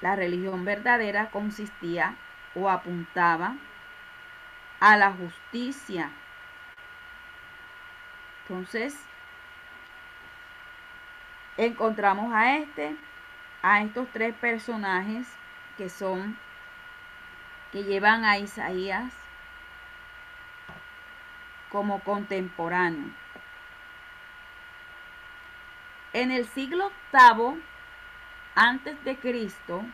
la 0.00 0.14
religión 0.14 0.64
verdadera 0.64 1.30
consistía 1.30 2.14
o 2.54 2.70
apuntaba 2.70 3.56
a 4.80 4.96
la 4.96 5.12
justicia. 5.12 6.10
Entonces, 8.42 9.07
encontramos 11.58 12.32
a 12.32 12.56
este, 12.56 12.96
a 13.62 13.82
estos 13.82 14.08
tres 14.12 14.34
personajes 14.34 15.28
que 15.76 15.88
son, 15.90 16.38
que 17.72 17.82
llevan 17.82 18.24
a 18.24 18.38
Isaías 18.38 19.12
como 21.68 22.00
contemporáneo. 22.00 23.10
En 26.12 26.30
el 26.30 26.46
siglo 26.46 26.86
octavo 26.86 27.58
antes 28.54 29.04
de 29.04 29.16
Cristo, 29.18 29.84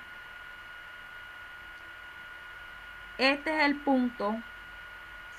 este 3.18 3.56
es 3.56 3.64
el 3.64 3.76
punto 3.76 4.36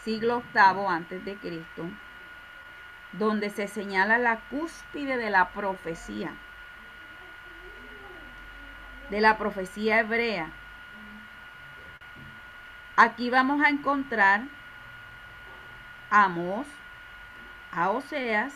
siglo 0.03 0.43
VIII 0.53 0.87
antes 0.87 1.23
de 1.23 1.35
Cristo, 1.35 1.89
donde 3.17 3.49
se 3.49 3.67
señala 3.67 4.17
la 4.17 4.39
cúspide 4.49 5.17
de 5.17 5.29
la 5.29 5.49
profecía. 5.49 6.33
de 9.09 9.21
la 9.21 9.37
profecía 9.37 9.99
hebrea. 9.99 10.51
Aquí 12.95 13.29
vamos 13.29 13.61
a 13.63 13.69
encontrar 13.69 14.43
a 16.09 16.23
Amós, 16.23 16.67
a 17.71 17.89
Oseas, 17.89 18.53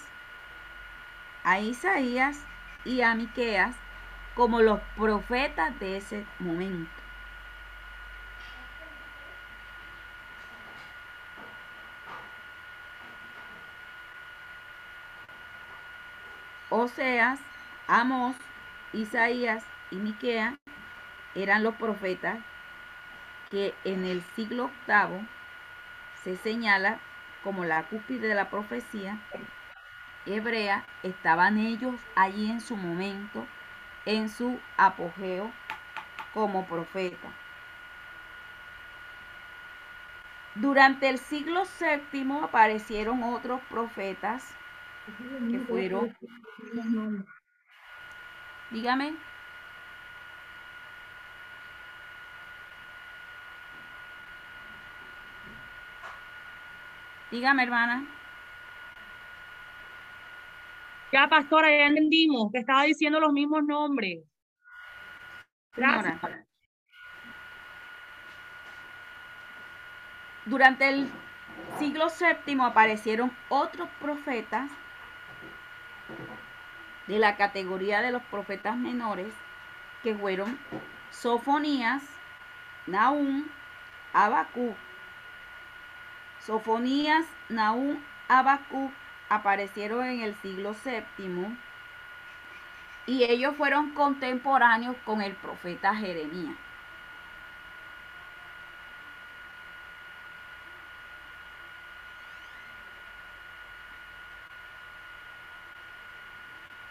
a 1.44 1.60
Isaías 1.60 2.44
y 2.86 3.02
a 3.02 3.16
Miqueas 3.16 3.76
como 4.36 4.62
los 4.62 4.80
profetas 4.96 5.78
de 5.80 5.98
ese 5.98 6.26
momento. 6.40 6.90
Oseas, 16.80 17.42
Amós, 17.88 18.38
Isaías 18.94 19.66
y 19.92 19.98
Miquea 19.98 20.58
eran 21.36 21.62
los 21.62 21.76
profetas 21.76 22.40
que 23.52 23.74
en 23.84 24.06
el 24.06 24.22
siglo 24.34 24.72
VIII 24.88 25.28
se 26.24 26.38
señala 26.38 27.00
como 27.44 27.66
la 27.66 27.84
cúspide 27.84 28.30
de 28.30 28.36
la 28.36 28.50
profecía 28.50 29.18
hebrea, 30.26 30.86
estaban 31.04 31.58
ellos 31.58 32.00
allí 32.16 32.50
en 32.50 32.62
su 32.62 32.78
momento, 32.78 33.46
en 34.06 34.30
su 34.30 34.58
apogeo 34.78 35.52
como 36.34 36.66
profeta. 36.66 37.28
Durante 40.56 41.10
el 41.10 41.18
siglo 41.18 41.64
VII 42.14 42.40
aparecieron 42.42 43.24
otros 43.24 43.60
profetas 43.70 44.56
que 45.52 45.60
fueron, 45.68 46.16
dígame, 48.72 49.14
dígame 57.32 57.64
hermana. 57.64 58.08
Ya, 61.12 61.28
pastora, 61.28 61.70
ya 61.70 61.88
entendimos 61.88 62.52
que 62.52 62.60
estaba 62.60 62.84
diciendo 62.84 63.20
los 63.20 63.34
mismos 63.34 63.64
nombres. 63.64 64.24
Gracias. 65.76 66.20
Durante 70.46 70.90
el 70.90 71.10
siglo 71.80 72.08
VII 72.08 72.62
aparecieron 72.62 73.32
otros 73.50 73.90
profetas 74.00 74.72
de 77.10 77.18
la 77.18 77.36
categoría 77.38 78.02
de 78.02 78.12
los 78.12 78.22
profetas 78.26 78.78
menores 78.78 79.34
que 80.04 80.14
fueron 80.14 80.60
Sofonías, 81.10 82.04
Naúm, 82.86 83.48
Abacú. 84.14 84.76
Sofonías, 86.40 87.26
Naúm, 87.50 88.00
Abacú 88.28 88.92
aparecieron 89.28 90.06
en 90.06 90.22
el 90.22 90.36
siglo 90.36 90.76
VII 90.86 91.58
y 93.08 93.24
ellos 93.24 93.56
fueron 93.58 93.90
contemporáneos 93.96 94.96
con 95.04 95.24
el 95.24 95.34
profeta 95.34 95.96
Jeremías. 95.96 96.56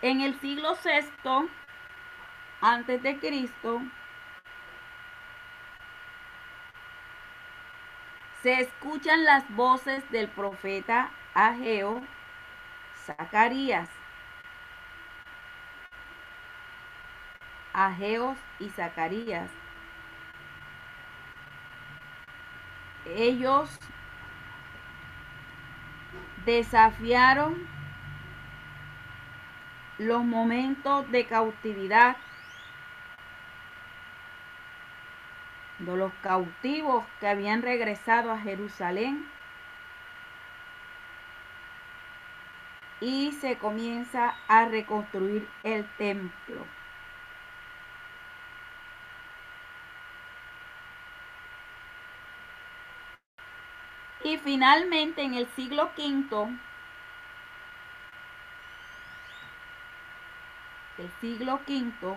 En 0.08 0.22
el 0.22 0.40
siglo 0.40 0.74
VI 0.82 1.50
antes 2.62 3.02
de 3.02 3.18
Cristo 3.18 3.82
se 8.42 8.54
escuchan 8.54 9.26
las 9.26 9.46
voces 9.54 10.10
del 10.10 10.28
profeta 10.28 11.10
Ageo 11.34 12.00
Zacarías, 13.04 13.90
Ageos 17.74 18.38
y 18.60 18.70
Zacarías. 18.70 19.50
Ellos 23.04 23.78
desafiaron 26.46 27.77
los 29.98 30.24
momentos 30.24 31.10
de 31.10 31.26
cautividad 31.26 32.16
de 35.78 35.96
los 35.96 36.12
cautivos 36.22 37.04
que 37.20 37.28
habían 37.28 37.62
regresado 37.62 38.32
a 38.32 38.38
Jerusalén 38.38 39.28
y 43.00 43.32
se 43.32 43.58
comienza 43.58 44.34
a 44.48 44.64
reconstruir 44.66 45.48
el 45.62 45.84
templo. 45.96 46.66
Y 54.24 54.36
finalmente 54.38 55.22
en 55.22 55.34
el 55.34 55.46
siglo 55.54 55.90
V, 55.96 56.58
el 60.98 61.10
siglo 61.20 61.60
V, 61.66 62.16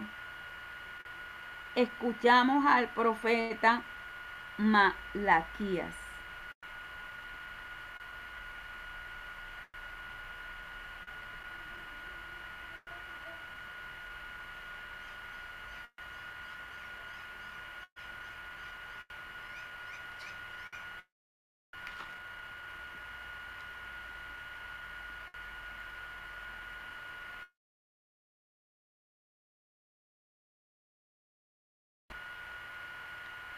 escuchamos 1.75 2.65
al 2.65 2.87
profeta 2.89 3.83
Malaquías. 4.57 6.00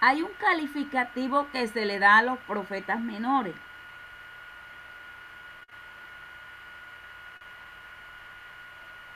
Hay 0.05 0.21
un 0.21 0.33
calificativo 0.33 1.49
que 1.53 1.65
se 1.65 1.85
le 1.85 1.97
da 1.97 2.17
a 2.17 2.23
los 2.23 2.37
profetas 2.39 2.99
menores. 2.99 3.55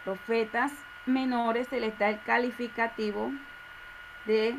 Profetas 0.06 0.72
menores 1.06 1.68
se 1.68 1.82
les 1.82 2.00
da 2.00 2.08
el 2.08 2.24
calificativo 2.24 3.34
de 4.24 4.58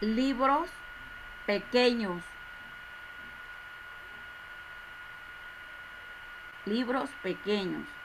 libros 0.00 0.70
pequeños. 1.44 2.22
Libros 6.64 7.10
pequeños. 7.22 7.97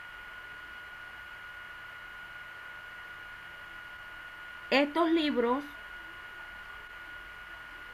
Estos 4.74 5.11
libros 5.11 5.63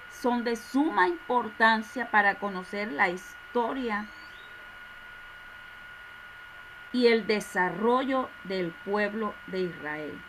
son 0.10 0.46
de 0.46 0.56
suma 0.56 1.10
importancia 1.10 2.10
para 2.10 2.36
conocer 2.36 2.94
la 2.94 3.10
historia 3.10 4.06
y 6.94 7.08
el 7.08 7.28
desarrollo 7.28 8.30
del 8.46 8.72
pueblo 8.86 9.36
de 9.48 9.60
Israel. 9.60 10.22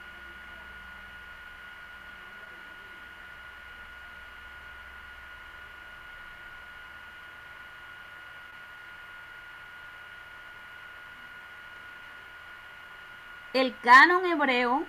El 13.53 13.79
canon 13.83 14.27
hebreo 14.27 14.85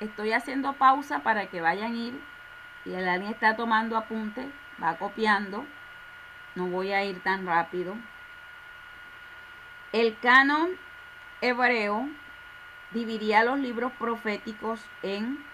Estoy 0.00 0.32
haciendo 0.32 0.74
pausa 0.74 1.20
para 1.20 1.46
que 1.46 1.60
vayan 1.60 1.96
ir 1.96 2.20
y 2.84 2.94
el 2.94 3.08
alguien 3.08 3.32
está 3.32 3.56
tomando 3.56 3.96
apunte, 3.96 4.50
va 4.82 4.96
copiando. 4.96 5.64
No 6.54 6.66
voy 6.66 6.92
a 6.92 7.04
ir 7.04 7.22
tan 7.22 7.46
rápido. 7.46 7.96
El 9.92 10.18
canon 10.18 10.70
hebreo 11.40 12.08
dividía 12.90 13.44
los 13.44 13.58
libros 13.58 13.92
proféticos 13.92 14.84
en 15.02 15.44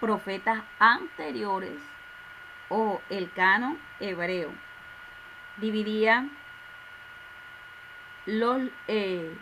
profetas 0.00 0.62
anteriores 0.78 1.78
o 2.68 3.00
el 3.10 3.30
canon 3.32 3.78
hebreo. 4.00 4.52
Dividía 5.58 6.28
los, 8.26 8.62
eh, 8.88 9.36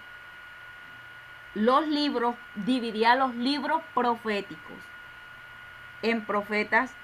los 1.59 1.89
libros, 1.89 2.37
dividía 2.55 3.17
los 3.17 3.35
libros 3.35 3.83
proféticos 3.93 4.79
en 6.03 6.25
profetas 6.25 6.95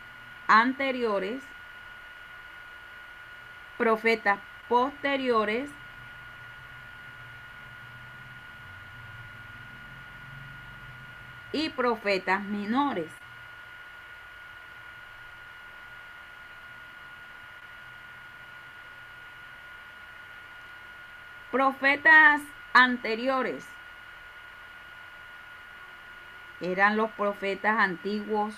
anteriores, 0.47 1.43
profetas 3.77 4.39
posteriores 4.69 5.69
y 11.51 11.71
profetas 11.71 12.45
menores. 12.45 13.11
Profetas 21.51 22.41
anteriores 22.73 23.74
eran 26.73 26.97
los 26.97 27.11
profetas 27.13 27.79
antiguos 27.79 28.55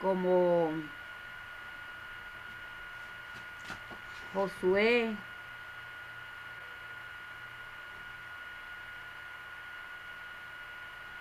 como 0.00 0.72
Josué, 4.34 5.14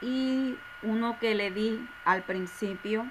y 0.02 0.58
uno 0.82 1.20
que 1.20 1.36
le 1.36 1.52
di 1.52 1.88
al 2.06 2.24
principio, 2.24 3.06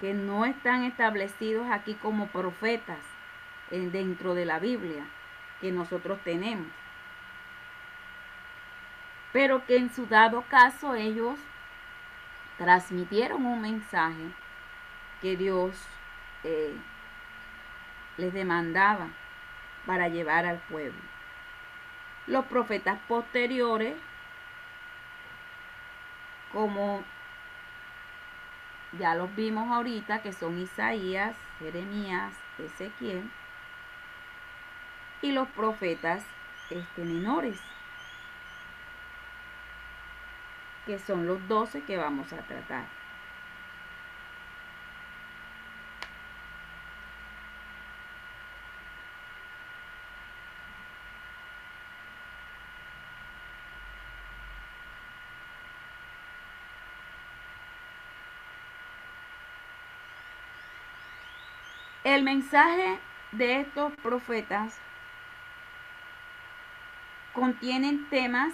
que 0.00 0.12
no 0.12 0.44
están 0.44 0.84
establecidos 0.84 1.70
aquí 1.70 1.94
como 1.94 2.26
profetas 2.26 2.98
dentro 3.70 4.34
de 4.34 4.44
la 4.44 4.58
Biblia 4.58 5.06
que 5.60 5.70
nosotros 5.72 6.18
tenemos. 6.24 6.66
Pero 9.32 9.64
que 9.66 9.76
en 9.76 9.92
su 9.92 10.06
dado 10.06 10.42
caso 10.48 10.94
ellos 10.94 11.38
transmitieron 12.58 13.46
un 13.46 13.62
mensaje 13.62 14.32
que 15.20 15.36
Dios 15.36 15.76
eh, 16.44 16.76
les 18.16 18.32
demandaba 18.32 19.08
para 19.86 20.08
llevar 20.08 20.46
al 20.46 20.58
pueblo. 20.58 21.00
Los 22.26 22.44
profetas 22.46 22.98
posteriores, 23.08 23.96
como 26.52 27.02
ya 28.98 29.14
los 29.14 29.34
vimos 29.34 29.70
ahorita, 29.70 30.20
que 30.22 30.32
son 30.32 30.58
Isaías, 30.58 31.36
Jeremías, 31.58 32.34
Ezequiel, 32.58 33.30
y 35.22 35.32
los 35.32 35.48
profetas 35.48 36.24
este, 36.70 37.04
menores, 37.04 37.60
que 40.86 40.98
son 40.98 41.26
los 41.26 41.46
doce 41.48 41.82
que 41.82 41.96
vamos 41.96 42.32
a 42.32 42.38
tratar. 42.38 42.84
El 62.02 62.24
mensaje 62.24 62.98
de 63.32 63.60
estos 63.60 63.92
profetas 64.02 64.80
contienen 67.40 68.06
temas 68.10 68.52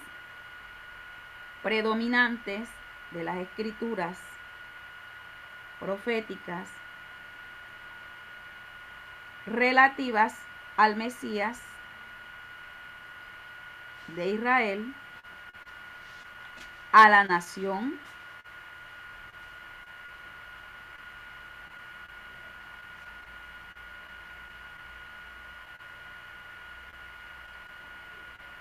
predominantes 1.64 2.68
de 3.10 3.24
las 3.24 3.36
escrituras 3.38 4.16
proféticas 5.80 6.68
relativas 9.44 10.38
al 10.76 10.94
Mesías 10.94 11.60
de 14.14 14.28
Israel, 14.28 14.94
a 16.92 17.08
la 17.08 17.24
nación 17.24 17.98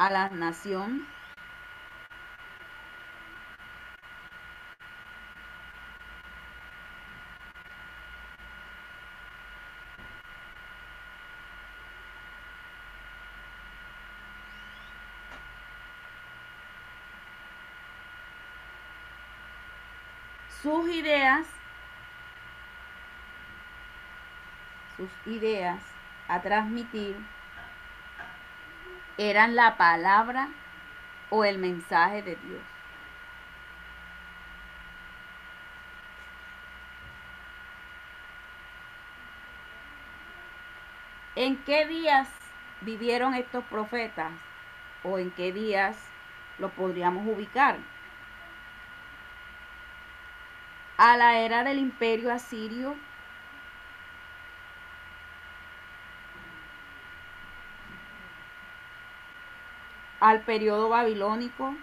a 0.05 0.11
la 0.11 0.29
nación. 0.29 1.03
Sus 20.61 20.87
ideas, 20.89 21.47
sus 24.97 25.09
ideas 25.25 25.81
a 26.27 26.41
transmitir 26.41 27.17
eran 29.17 29.55
la 29.55 29.77
palabra 29.77 30.49
o 31.29 31.43
el 31.43 31.57
mensaje 31.57 32.21
de 32.21 32.35
Dios. 32.35 32.61
¿En 41.35 41.57
qué 41.63 41.85
días 41.85 42.29
vivieron 42.81 43.33
estos 43.33 43.63
profetas? 43.65 44.31
¿O 45.03 45.19
en 45.19 45.31
qué 45.31 45.51
días 45.51 45.97
lo 46.59 46.69
podríamos 46.69 47.27
ubicar? 47.27 47.77
A 50.97 51.17
la 51.17 51.39
era 51.39 51.65
del 51.65 51.77
imperio 51.77 52.31
asirio 52.31 52.95
al 60.19 60.41
periodo 60.41 60.89
babilónico. 60.89 61.75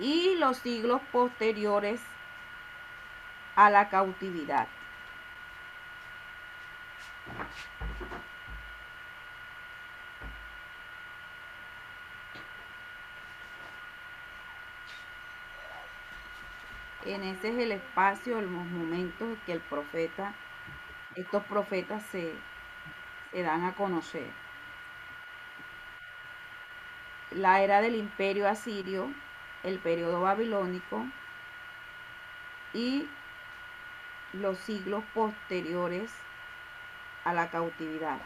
y 0.00 0.36
los 0.36 0.58
siglos 0.58 1.00
posteriores 1.10 2.00
a 3.56 3.68
la 3.70 3.88
cautividad. 3.88 4.68
En 17.04 17.24
ese 17.24 17.48
es 17.48 17.58
el 17.58 17.72
espacio, 17.72 18.40
los 18.40 18.50
momentos 18.50 19.38
que 19.46 19.52
el 19.52 19.60
profeta 19.60 20.34
estos 21.20 21.42
profetas 21.44 22.02
se, 22.04 22.32
dan 23.32 23.64
a 23.64 23.74
conocer. 23.74 24.30
La 27.32 27.60
era 27.60 27.80
del 27.80 27.96
imperio 27.96 28.48
asirio, 28.48 29.12
el 29.64 29.78
periodo 29.80 30.20
babilónico 30.20 31.04
y 32.72 33.08
los 34.32 34.58
siglos 34.58 35.02
posteriores 35.12 36.14
a 37.24 37.32
la 37.34 37.50
cautividad. 37.50 38.20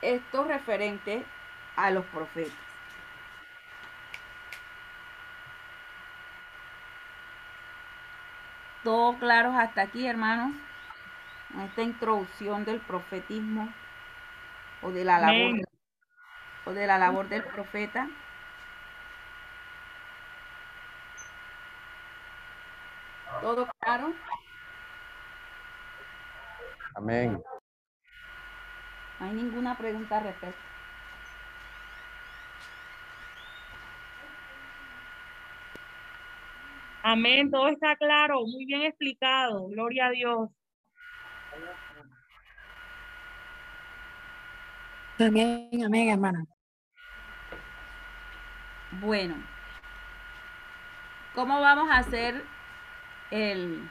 Esto 0.00 0.44
referente 0.44 1.24
a 1.76 1.90
los 1.90 2.04
profetas. 2.06 2.67
Todo 8.88 9.18
claros 9.18 9.54
hasta 9.54 9.82
aquí, 9.82 10.06
hermanos. 10.06 10.50
esta 11.62 11.82
introducción 11.82 12.64
del 12.64 12.80
profetismo 12.80 13.68
o 14.80 14.90
de 14.90 15.04
la 15.04 15.18
labor, 15.18 15.60
o 16.64 16.72
de 16.72 16.86
la 16.86 16.96
labor 16.96 17.28
del 17.28 17.44
profeta. 17.44 18.08
¿Todo 23.42 23.68
claro? 23.78 24.10
Amén. 26.94 27.42
No 29.20 29.26
hay 29.26 29.32
ninguna 29.34 29.76
pregunta 29.76 30.16
al 30.16 30.24
respecto. 30.24 30.67
Amén, 37.10 37.50
todo 37.50 37.68
está 37.68 37.96
claro, 37.96 38.42
muy 38.42 38.66
bien 38.66 38.82
explicado. 38.82 39.66
Gloria 39.68 40.08
a 40.08 40.10
Dios. 40.10 40.50
Amén, 45.18 45.70
amén, 45.86 46.10
hermana. 46.10 46.44
Bueno, 49.00 49.36
¿cómo 51.34 51.62
vamos 51.62 51.88
a 51.90 51.96
hacer 51.96 52.44
el... 53.30 53.88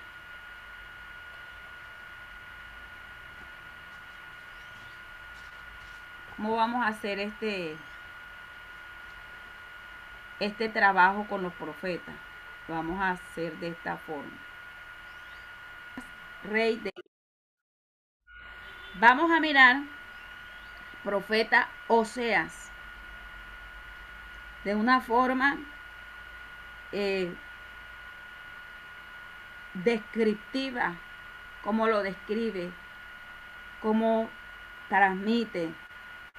¿Cómo 6.35 6.55
vamos 6.55 6.85
a 6.85 6.89
hacer 6.89 7.17
este, 7.17 7.75
este 10.39 10.69
trabajo 10.69 11.25
con 11.27 11.41
los 11.41 11.53
profetas? 11.53 12.26
Vamos 12.67 12.99
a 12.99 13.11
hacer 13.11 13.57
de 13.59 13.69
esta 13.69 13.97
forma. 13.97 14.37
Rey 16.43 16.77
de... 16.77 16.91
Vamos 18.95 19.31
a 19.31 19.39
mirar 19.39 19.77
profeta 21.03 21.69
Oseas 21.87 22.71
de 24.63 24.75
una 24.75 24.99
forma 24.99 25.57
eh, 26.91 27.33
descriptiva, 29.73 30.95
como 31.63 31.87
lo 31.87 32.01
describe, 32.01 32.71
cómo 33.81 34.29
transmite 34.89 35.73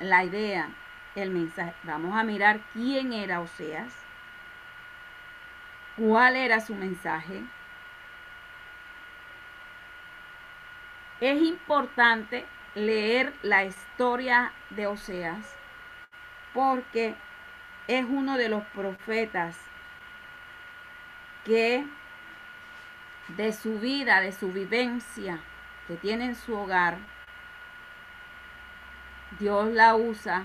la 0.00 0.24
idea, 0.24 0.68
el 1.14 1.30
mensaje. 1.30 1.74
Vamos 1.84 2.14
a 2.14 2.24
mirar 2.24 2.60
quién 2.72 3.12
era 3.12 3.40
Oseas, 3.40 3.94
cuál 5.99 6.36
era 6.36 6.61
su 6.61 6.74
mensaje. 6.74 7.42
Es 11.20 11.42
importante 11.42 12.46
leer 12.76 13.34
la 13.42 13.64
historia 13.64 14.53
de 14.70 14.86
Oseas 14.86 15.57
porque 16.55 17.16
es 17.88 18.05
uno 18.09 18.36
de 18.36 18.49
los 18.49 18.64
profetas 18.66 19.59
que 21.44 21.84
de 23.28 23.53
su 23.53 23.80
vida, 23.80 24.20
de 24.20 24.32
su 24.32 24.53
vivencia 24.53 25.40
que 25.88 25.96
tiene 25.96 26.26
en 26.26 26.34
su 26.36 26.55
hogar, 26.55 26.99
Dios 29.38 29.68
la 29.72 29.96
usa 29.96 30.44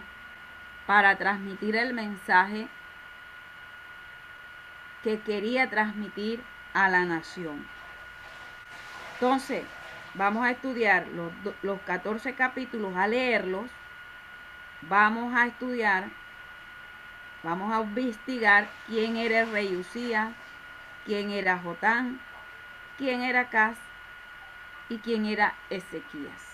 para 0.87 1.17
transmitir 1.17 1.75
el 1.75 1.93
mensaje 1.93 2.67
que 5.03 5.19
quería 5.19 5.69
transmitir 5.69 6.41
a 6.73 6.89
la 6.89 7.05
nación. 7.05 7.67
Entonces, 9.15 9.63
vamos 10.15 10.45
a 10.45 10.51
estudiar 10.51 11.07
los, 11.07 11.31
los 11.61 11.79
14 11.81 12.33
capítulos, 12.35 12.95
a 12.95 13.07
leerlos. 13.07 13.69
Vamos 14.83 15.33
a 15.35 15.47
estudiar, 15.47 16.09
vamos 17.41 17.71
a 17.73 17.81
investigar 17.81 18.67
quién 18.87 19.15
era 19.15 19.41
el 19.41 19.51
rey 19.51 19.75
Usía, 19.75 20.33
quién 21.05 21.29
era 21.31 21.57
Jotán, 21.59 22.19
quién 22.97 23.21
era 23.21 23.49
Cas 23.49 23.77
y 24.89 24.97
quién 24.97 25.25
era 25.25 25.53
Ezequías. 25.69 26.53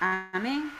Amén. 0.00 0.70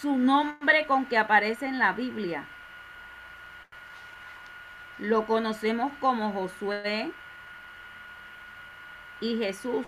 Su 0.00 0.18
nombre 0.18 0.86
con 0.86 1.06
que 1.06 1.16
aparece 1.16 1.66
en 1.66 1.78
la 1.78 1.92
Biblia. 1.92 2.44
Lo 4.98 5.26
conocemos 5.26 5.90
como 6.00 6.32
Josué 6.32 7.12
y 9.20 9.38
Jesús. 9.38 9.86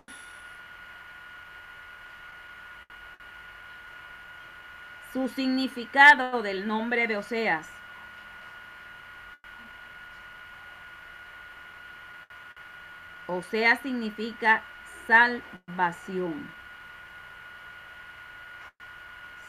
Su 5.13 5.29
significado 5.29 6.41
del 6.41 6.67
nombre 6.67 7.07
de 7.07 7.19
Oseas. 7.19 7.69
Oseas 13.27 13.79
significa 13.81 14.63
salvación. 15.07 16.51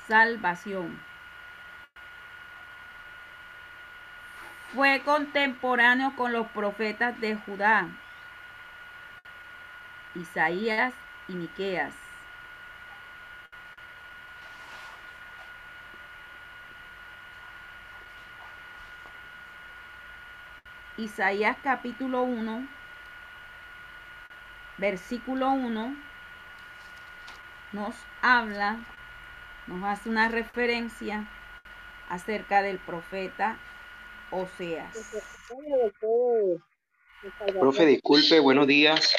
Salvación. 0.09 0.99
Fue 4.73 5.03
contemporáneo 5.05 6.15
con 6.15 6.33
los 6.33 6.47
profetas 6.47 7.21
de 7.21 7.35
Judá, 7.35 7.87
Isaías 10.15 10.95
y 11.27 11.33
Miqueas. 11.33 11.93
Isaías 20.97 21.55
capítulo 21.63 22.23
1, 22.23 22.67
versículo 24.79 25.51
1, 25.51 25.95
nos 27.73 27.95
habla, 28.23 28.79
nos 29.69 29.83
hace 29.83 30.09
una 30.09 30.29
referencia 30.29 31.29
acerca 32.09 32.63
del 32.63 32.79
profeta 32.79 33.59
Oseas. 34.31 34.95
Profe, 37.59 37.85
disculpe, 37.85 38.39
buenos 38.39 38.65
días. 38.65 39.13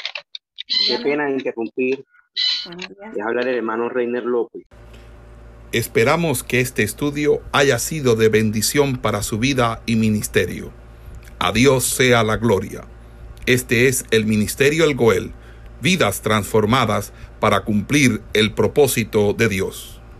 Qué 0.87 0.99
pena 0.99 1.29
interrumpir. 1.29 2.05
Es 2.33 3.21
hablar 3.25 3.47
el 3.47 3.55
hermano 3.55 3.89
Reiner 3.89 4.23
López. 4.23 4.63
Esperamos 5.71 6.43
que 6.43 6.59
este 6.59 6.83
estudio 6.83 7.41
haya 7.53 7.79
sido 7.79 8.15
de 8.17 8.27
bendición 8.27 8.97
para 8.97 9.23
su 9.23 9.39
vida 9.39 9.81
y 9.85 9.95
ministerio. 9.95 10.71
A 11.39 11.53
Dios 11.53 11.85
sea 11.85 12.23
la 12.23 12.35
gloria. 12.35 12.83
Este 13.45 13.87
es 13.87 14.05
el 14.11 14.25
Ministerio 14.25 14.83
El 14.83 14.95
Goel, 14.95 15.31
vidas 15.81 16.21
transformadas 16.21 17.13
para 17.39 17.61
cumplir 17.61 18.21
el 18.33 18.53
propósito 18.53 19.33
de 19.33 19.47
Dios. 19.47 20.00